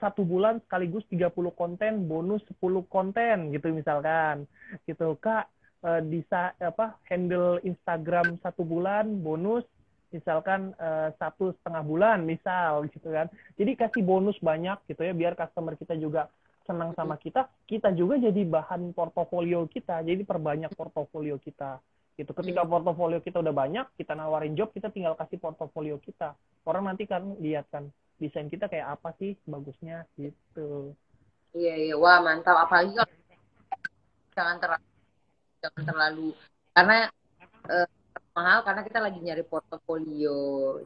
[0.00, 4.48] satu bulan sekaligus 30 konten, bonus 10 konten gitu misalkan.
[4.88, 5.46] Gitu, Kak,
[5.84, 9.62] eh, bisa apa handle Instagram satu bulan bonus
[10.08, 13.28] misalkan eh, satu setengah bulan misal gitu kan.
[13.60, 16.32] Jadi kasih bonus banyak gitu ya biar customer kita juga
[16.64, 17.48] senang sama kita.
[17.68, 21.80] Kita juga jadi bahan portofolio kita jadi perbanyak portofolio kita.
[22.18, 26.34] Gitu ketika portofolio kita udah banyak kita nawarin job kita tinggal kasih portofolio kita.
[26.64, 30.92] Orang nanti kan lihat kan desain kita kayak apa sih bagusnya gitu
[31.56, 32.56] Iya iya, wah mantap.
[32.68, 33.14] Apalagi kalau
[34.36, 34.86] jangan terlalu
[35.58, 36.28] jangan terlalu
[36.70, 36.98] karena
[37.66, 37.88] uh,
[38.36, 40.38] mahal karena kita lagi nyari portofolio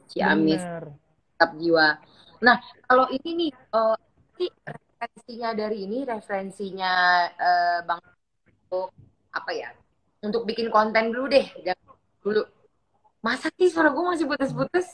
[0.09, 1.99] Ciamis tetap jiwa.
[2.41, 2.57] Nah,
[2.89, 3.99] kalau ini nih uh,
[4.41, 6.93] referensinya dari ini referensinya
[7.37, 8.01] uh, Bang
[8.49, 8.89] untuk
[9.35, 9.71] apa ya?
[10.23, 12.43] Untuk bikin konten dulu deh, jangan dulu.
[13.23, 14.87] Masa sih suara gue masih putus-putus?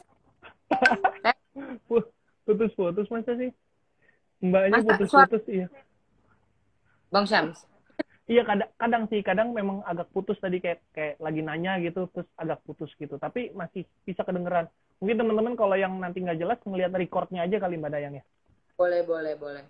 [2.48, 3.52] putus-putus masa sih?
[4.40, 5.68] Mbaknya putus-putus iya.
[7.12, 7.68] Bang Syams.
[8.28, 12.28] Iya kadang, kadang sih kadang memang agak putus tadi kayak kayak lagi nanya gitu terus
[12.36, 14.68] agak putus gitu tapi masih bisa kedengeran
[15.00, 18.24] mungkin teman-teman kalau yang nanti nggak jelas ngelihat recordnya aja kali mbak Dayang ya
[18.76, 19.62] boleh boleh boleh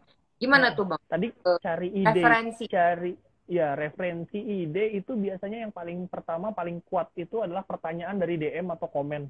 [0.42, 2.64] gimana nah, tuh bang tadi uh, cari ide referensi.
[2.66, 3.12] cari
[3.46, 8.66] ya referensi ide itu biasanya yang paling pertama paling kuat itu adalah pertanyaan dari DM
[8.74, 9.22] atau komen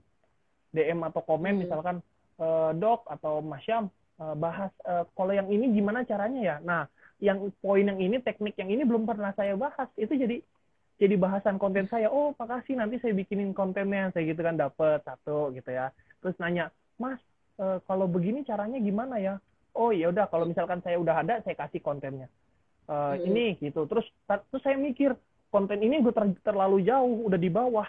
[0.72, 1.60] DM atau komen hmm.
[1.68, 2.00] misalkan
[2.38, 6.56] uh, dok atau Mas Syam uh, bahas uh, kalau yang ini gimana caranya ya?
[6.62, 6.82] Nah
[7.18, 9.90] yang poin yang ini teknik yang ini belum pernah saya bahas.
[9.98, 10.42] Itu jadi
[10.98, 12.10] jadi bahasan konten saya.
[12.10, 14.10] Oh makasih nanti saya bikinin kontennya.
[14.14, 15.90] Saya gitu kan dapet satu gitu ya.
[16.22, 17.18] Terus nanya mas
[17.58, 19.34] e, kalau begini caranya gimana ya?
[19.78, 22.26] Oh ya udah kalau misalkan saya udah ada saya kasih kontennya.
[22.86, 23.26] E, hmm.
[23.30, 23.86] ini gitu.
[23.86, 25.14] Terus terus saya mikir
[25.54, 27.86] konten ini gue ter, terlalu jauh udah di bawah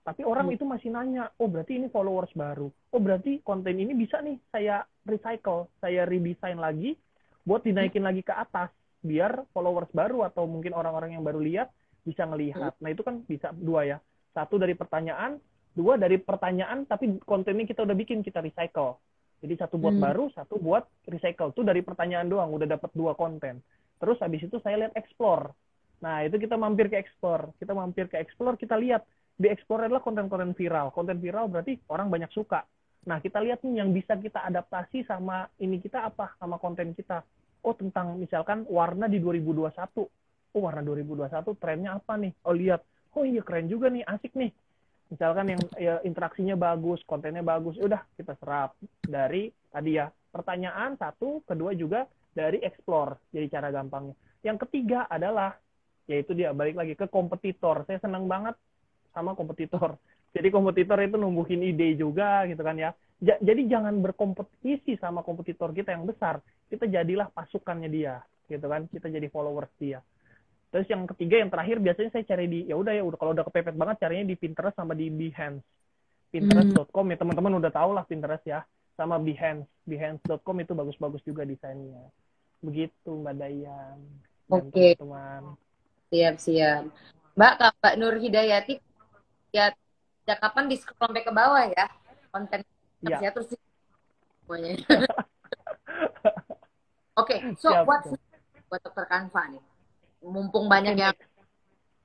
[0.00, 0.56] tapi orang hmm.
[0.56, 4.82] itu masih nanya oh berarti ini followers baru oh berarti konten ini bisa nih saya
[5.04, 6.96] recycle saya redesign lagi
[7.44, 11.72] buat dinaikin lagi ke atas biar followers baru atau mungkin orang-orang yang baru lihat
[12.04, 12.76] bisa ngelihat.
[12.80, 13.98] Nah itu kan bisa dua ya.
[14.32, 15.40] Satu dari pertanyaan,
[15.72, 19.00] dua dari pertanyaan tapi kontennya kita udah bikin kita recycle.
[19.40, 20.04] Jadi satu buat hmm.
[20.04, 21.56] baru, satu buat recycle.
[21.56, 23.64] Itu dari pertanyaan doang udah dapat dua konten.
[24.00, 25.52] Terus habis itu saya lihat explore.
[26.04, 27.56] Nah itu kita mampir ke explore.
[27.56, 29.04] Kita mampir ke explore, kita lihat
[29.40, 30.92] di explore adalah konten-konten viral.
[30.92, 32.60] Konten viral berarti orang banyak suka.
[33.08, 37.24] Nah, kita lihat nih yang bisa kita adaptasi sama ini kita apa, sama konten kita.
[37.64, 39.72] Oh, tentang misalkan warna di 2021.
[40.52, 42.32] Oh, warna 2021 trennya apa nih?
[42.44, 42.84] Oh, lihat.
[43.16, 44.52] Oh iya, keren juga nih, asik nih.
[45.10, 50.94] Misalkan yang ya, interaksinya bagus, kontennya bagus, ya udah kita serap dari tadi ya pertanyaan
[50.94, 53.18] satu, kedua juga dari explore.
[53.34, 54.14] Jadi cara gampangnya.
[54.46, 55.58] Yang ketiga adalah
[56.06, 57.82] yaitu dia balik lagi ke kompetitor.
[57.90, 58.54] Saya senang banget
[59.10, 59.98] sama kompetitor.
[60.30, 62.90] Jadi kompetitor itu numbuhin ide juga gitu kan ya.
[63.20, 66.40] Jadi jangan berkompetisi sama kompetitor kita yang besar.
[66.70, 68.88] Kita jadilah pasukannya dia, gitu kan.
[68.88, 70.00] Kita jadi followers dia.
[70.70, 73.42] Terus yang ketiga yang terakhir biasanya saya cari di ya udah ya udah kalau udah
[73.42, 75.66] kepepet banget caranya di Pinterest sama di Behance.
[76.30, 78.62] Pinterest.com ya teman-teman udah tau lah Pinterest ya
[78.94, 79.66] sama Behance.
[79.82, 82.06] Behance.com itu bagus-bagus juga desainnya.
[82.62, 83.98] Begitu Mbak Dayang.
[84.46, 84.70] Oke.
[84.70, 84.90] Okay.
[84.94, 85.58] Teman.
[86.14, 86.82] Siap siap.
[87.34, 87.52] Mbak
[87.82, 88.74] Mbak Nur Hidayati
[89.50, 89.74] ya
[90.22, 91.86] sejak kapan di scroll sampai ke bawah ya
[92.30, 92.60] konten
[93.02, 93.18] ya.
[93.18, 93.50] ya terus
[94.46, 94.78] semuanya.
[97.18, 99.62] Oke, okay, so Siap, what's next buat dokter Kanva nih?
[100.22, 101.14] Mumpung banyak yang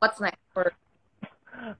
[0.01, 0.73] what's next for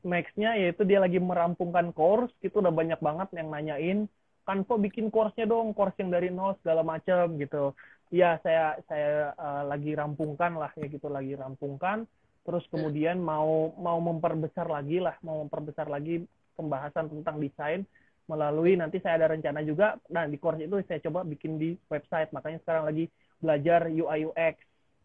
[0.07, 3.99] Nextnya yaitu dia lagi merampungkan course, itu udah banyak banget yang nanyain,
[4.47, 7.75] Kanva bikin course-nya dong, course yang dari nol segala macam gitu.
[8.13, 12.07] Ya saya saya uh, lagi rampungkan lah ya gitu, lagi rampungkan
[12.45, 16.23] terus kemudian mau mau memperbesar lagi lah mau memperbesar lagi
[16.55, 17.81] pembahasan tentang desain
[18.25, 20.01] melalui nanti saya ada rencana juga.
[20.09, 22.33] Nah di course itu saya coba bikin di website.
[22.33, 23.05] Makanya sekarang lagi
[23.37, 24.55] belajar UI UX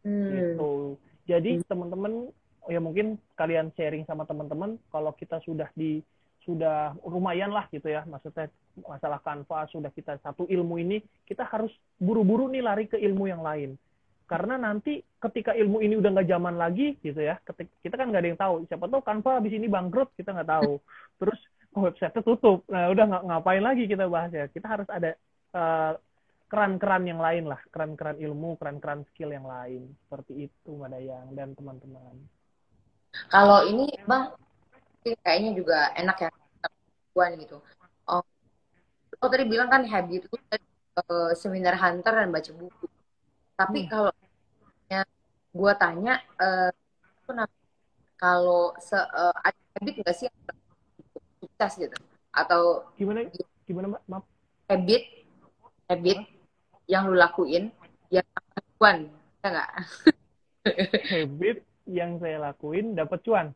[0.05, 0.29] hmm.
[0.33, 0.97] gitu.
[1.29, 1.67] Jadi hmm.
[1.69, 2.13] teman-teman
[2.69, 6.01] ya mungkin kalian sharing sama teman-teman kalau kita sudah di
[6.49, 8.09] sudah lumayan lah gitu ya.
[8.09, 8.49] Maksudnya
[8.89, 13.45] masalah kanva sudah kita satu ilmu ini kita harus buru-buru nih lari ke ilmu yang
[13.45, 13.77] lain
[14.31, 17.35] karena nanti ketika ilmu ini udah nggak zaman lagi gitu ya
[17.83, 18.55] kita kan nggak ada yang tahu.
[18.71, 20.79] Siapa tahu Canva habis ini bangkrut kita nggak tahu.
[21.19, 21.41] Terus
[21.75, 22.63] website tutup.
[22.71, 24.47] Nah udah nggak ngapain lagi kita bahas ya?
[24.47, 25.19] Kita harus ada
[25.51, 25.99] keran
[26.47, 27.59] keran-keran yang lain lah.
[27.75, 29.91] Keran-keran ilmu keran-keran skill yang lain.
[30.07, 32.15] Seperti itu Mbak Dayang dan teman-teman.
[33.35, 34.31] Kalau ini bang
[35.27, 36.31] kayaknya juga enak ya
[37.11, 37.59] buan gitu.
[38.07, 38.23] Oh,
[39.19, 40.39] oh tadi bilang kan habit itu
[41.03, 42.87] uh, seminar hunter dan baca buku.
[43.59, 43.91] Tapi hmm.
[43.91, 44.13] kalau
[45.51, 46.71] gue tanya uh,
[48.21, 50.29] kalau se uh, ada habit nggak sih
[51.41, 51.97] sukses gitu?
[52.31, 53.25] Atau gimana?
[53.65, 54.03] Gimana mbak?
[54.07, 54.25] Maaf.
[54.69, 55.03] Habit
[55.91, 56.27] habit huh?
[56.87, 57.73] yang lu lakuin
[58.13, 58.27] yang
[58.79, 59.09] cuan
[59.41, 59.71] ya nggak?
[61.17, 63.47] Habit yang saya lakuin dapat cuan.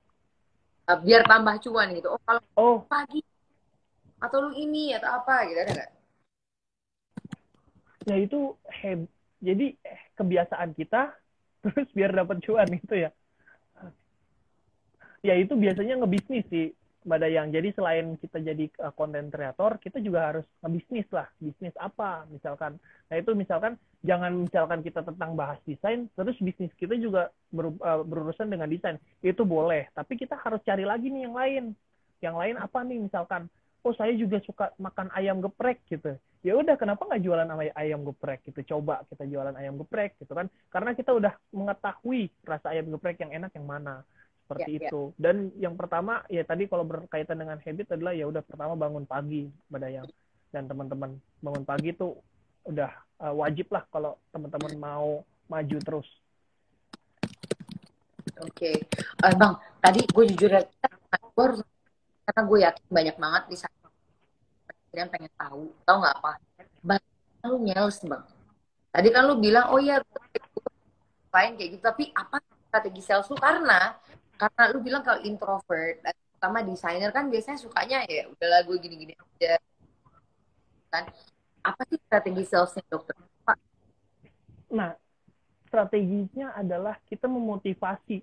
[0.89, 2.09] Uh, biar tambah cuan gitu.
[2.11, 2.77] Oh kalau oh.
[2.89, 3.21] pagi
[4.19, 5.93] atau lu ini atau apa gitu ada nggak?
[8.05, 9.05] Ya itu heb
[9.45, 9.77] jadi
[10.17, 11.13] kebiasaan kita
[11.65, 13.11] terus biar dapat cuan itu ya
[15.25, 16.69] ya itu biasanya ngebisnis sih
[17.05, 17.49] Mbak Dayang.
[17.53, 18.65] Jadi selain kita jadi
[18.97, 21.29] konten uh, kreator, kita juga harus ngebisnis lah.
[21.37, 22.81] Bisnis apa misalkan.
[23.13, 28.01] Nah itu misalkan jangan misalkan kita tentang bahas desain, terus bisnis kita juga ber, uh,
[28.09, 28.97] berurusan dengan desain.
[29.21, 29.93] Itu boleh.
[29.93, 31.65] Tapi kita harus cari lagi nih yang lain.
[32.23, 33.53] yang lain apa nih misalkan
[33.85, 38.45] oh saya juga suka makan ayam geprek gitu ya udah kenapa nggak jualan ayam geprek
[38.45, 43.17] gitu coba kita jualan ayam geprek gitu kan karena kita udah mengetahui rasa ayam geprek
[43.25, 44.05] yang enak yang mana
[44.45, 44.81] seperti ya, ya.
[44.93, 45.17] itu ya.
[45.17, 49.49] dan yang pertama ya tadi kalau berkaitan dengan habit adalah ya udah pertama bangun pagi
[49.73, 50.05] pada yang
[50.53, 52.13] dan teman-teman bangun pagi itu
[52.69, 52.93] udah
[53.25, 56.09] uh, wajib lah kalau teman-teman mau maju terus
[58.35, 58.77] Oke, okay.
[59.23, 59.55] uh, eh, bang.
[59.79, 60.91] Tadi gue jujur aja,
[61.23, 61.63] gue harus
[62.27, 63.84] karena gue yakin banyak banget di sana
[64.95, 66.33] yang pengen tahu, tahu nggak apa?
[66.81, 68.25] Banyak lu nyels bang.
[68.95, 69.99] Tadi kan lu bilang, oh ya,
[71.35, 71.83] lain kayak gitu.
[71.83, 72.39] Tapi apa
[72.71, 73.35] strategi sales lu?
[73.35, 73.99] Karena
[74.39, 75.99] karena lu bilang kalau introvert,
[76.45, 79.57] sama desainer kan biasanya sukanya ya udahlah gue gini-gini aja.
[80.93, 81.09] Kan?
[81.65, 83.17] Apa sih strategi salesnya dokter?
[83.41, 83.57] Pak?
[84.69, 84.93] Nah,
[85.65, 88.21] strateginya adalah kita memotivasi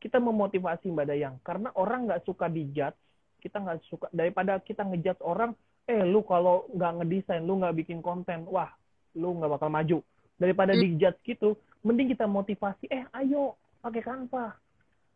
[0.00, 2.96] kita memotivasi Mbak Dayang karena orang nggak suka dijudge
[3.40, 5.52] kita nggak suka daripada kita ngejudge orang
[5.84, 8.72] eh lu kalau nggak ngedesain lu nggak bikin konten wah
[9.14, 9.98] lu nggak bakal maju
[10.40, 10.80] daripada hmm.
[10.80, 13.54] dijudge gitu mending kita motivasi eh ayo
[13.84, 14.56] pakai Canva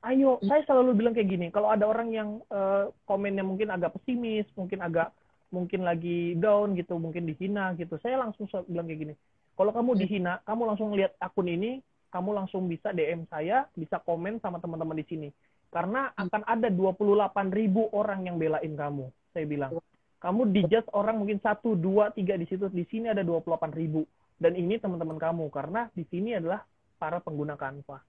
[0.05, 0.47] ayo hmm.
[0.47, 4.85] saya selalu bilang kayak gini kalau ada orang yang uh, komennya mungkin agak pesimis mungkin
[4.85, 5.11] agak
[5.49, 9.15] mungkin lagi down gitu mungkin dihina gitu saya langsung bilang kayak gini
[9.59, 10.01] kalau kamu hmm.
[10.07, 11.83] dihina, kamu langsung lihat akun ini,
[12.15, 15.29] kamu langsung bisa DM saya, bisa komen sama teman-teman di sini.
[15.75, 19.11] Karena akan ada 28 ribu orang yang belain kamu.
[19.35, 19.83] Saya bilang,
[20.19, 22.67] kamu dijudge orang mungkin satu, dua, tiga di situ.
[22.67, 24.03] Di sini ada 28 ribu.
[24.39, 25.47] Dan ini teman-teman kamu.
[25.55, 26.67] Karena di sini adalah
[26.99, 28.03] para pengguna Canva.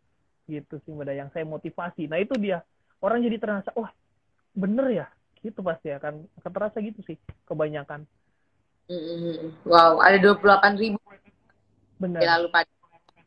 [0.49, 2.09] Gitu sih, Mbak yang saya motivasi.
[2.09, 2.65] Nah itu dia.
[2.99, 3.93] Orang jadi terasa, wah
[4.57, 5.07] bener ya?
[5.39, 7.15] Gitu pasti akan, akan terasa gitu sih,
[7.47, 8.03] kebanyakan.
[8.89, 10.99] Hmm, wow, ada 28 ribu
[11.99, 12.19] Benar.
[12.19, 12.65] Ya, lupa.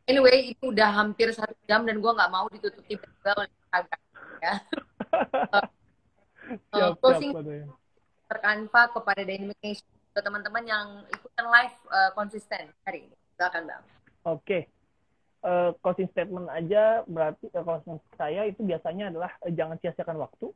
[0.05, 3.49] Anyway, itu udah hampir satu jam dan gue nggak mau ditutup tiba-tiba oleh.
[4.43, 4.53] Ya.
[6.75, 7.31] uh, closing
[8.33, 13.15] terkanva kepada Dynamic Nation ke teman-teman yang ikutan live uh, konsisten hari ini.
[13.37, 13.83] Silakan bang.
[14.25, 14.41] Oke.
[14.41, 14.61] Okay.
[15.43, 20.49] Uh, closing statement aja berarti uh, closing saya itu biasanya adalah uh, jangan sia-siakan waktu,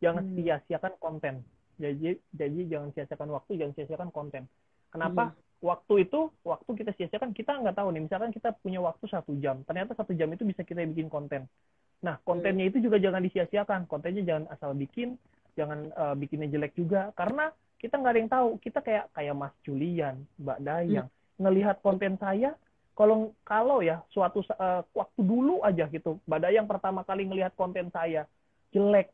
[0.00, 0.34] jangan hmm.
[0.40, 1.44] sia-siakan konten.
[1.78, 4.48] Jadi jadi jangan sia-siakan waktu, jangan sia-siakan konten.
[4.90, 5.30] Kenapa?
[5.30, 9.32] Hmm waktu itu waktu kita sia-siakan kita nggak tahu nih misalkan kita punya waktu satu
[9.40, 11.48] jam ternyata satu jam itu bisa kita bikin konten
[12.04, 15.16] nah kontennya itu juga jangan disia-siakan kontennya jangan asal bikin
[15.54, 19.54] jangan uh, bikinnya jelek juga karena kita nggak ada yang tahu kita kayak kayak Mas
[19.62, 21.40] Julian Mbak Dayang hmm.
[21.40, 22.54] ngelihat konten saya
[22.94, 27.90] kalau kalau ya suatu uh, waktu dulu aja gitu Mbak Dayang pertama kali ngelihat konten
[27.90, 28.26] saya
[28.74, 29.10] jelek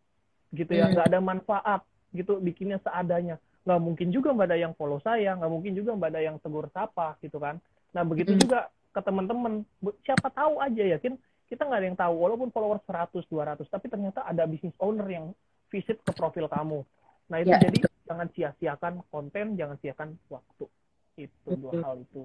[0.57, 0.93] gitu ya hmm.
[0.97, 1.15] nggak hmm.
[1.17, 1.81] ada manfaat
[2.11, 6.37] gitu bikinnya seadanya nggak mungkin juga mbak yang follow saya nggak mungkin juga mbak yang
[6.41, 7.61] tegur sapa gitu kan
[7.93, 8.41] nah begitu hmm.
[8.41, 8.59] juga
[8.91, 9.63] ke teman-teman
[10.03, 11.15] siapa tahu aja yakin
[11.47, 15.31] kita nggak ada yang tahu walaupun follower 100 200 tapi ternyata ada business owner yang
[15.71, 16.83] visit ke profil kamu.
[17.31, 17.89] Nah itu ya, jadi itu.
[18.11, 20.67] jangan sia-siakan konten jangan sia-siakan waktu.
[21.17, 21.61] Itu hmm.
[21.63, 22.23] dua hal itu.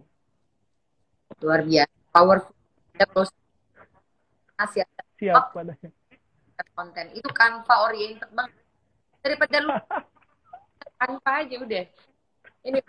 [1.45, 1.93] Luar biasa.
[2.09, 2.55] Powerful.
[2.95, 3.29] Terus
[4.71, 4.89] siap
[5.19, 5.89] siap padanya
[6.75, 7.05] konten.
[7.15, 8.55] Itu kanva oriented banget.
[9.23, 9.75] Daripada lu
[10.99, 11.85] tanpa aja udah.
[12.65, 12.79] Ini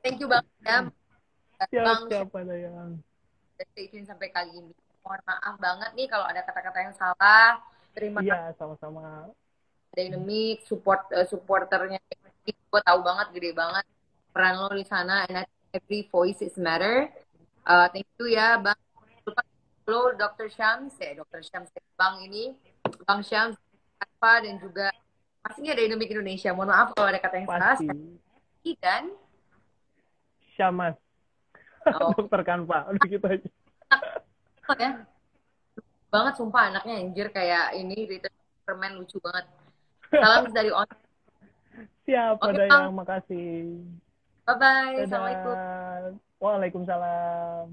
[0.00, 0.78] thank you banget ya.
[1.60, 2.02] Siap, bang.
[2.08, 2.90] siapa yang
[3.60, 4.72] stay tune sampai kali ini.
[5.04, 7.60] Mohon maaf banget nih kalau ada kata-kata yang salah.
[7.92, 8.56] Terima iya, kasih.
[8.56, 9.28] sama-sama
[9.94, 11.98] dynamic support uh, supporternya
[12.46, 13.84] gue tahu banget gede banget
[14.30, 17.10] peran lo di sana and every voice is matter
[17.66, 18.78] uh, thank you ya bang
[19.26, 19.42] lupa
[19.90, 20.46] lo Dr.
[20.50, 21.42] Syams ya Dr.
[21.42, 22.54] Syams bang ini
[23.06, 23.58] bang Syams
[24.00, 24.88] apa dan juga
[25.40, 26.52] Pastinya ada Indomie Indonesia.
[26.52, 27.76] Mohon maaf kalau ada kata yang salah.
[27.76, 28.72] Pasti.
[28.76, 29.04] Dan
[30.52, 30.96] Syamas.
[31.96, 32.12] Oh.
[32.20, 32.92] Dokter Kanva.
[32.92, 33.48] Udah gitu aja.
[34.70, 35.02] Oh, ya.
[36.14, 38.30] Banget sumpah anaknya anjir kayak ini Return
[38.62, 39.50] permen lucu banget.
[40.10, 40.88] Salam dari on.
[42.04, 43.78] Siap, okay, ada yang makasih.
[44.42, 44.98] Bye bye.
[45.06, 45.54] Assalamualaikum.
[46.42, 47.68] Waalaikumsalam.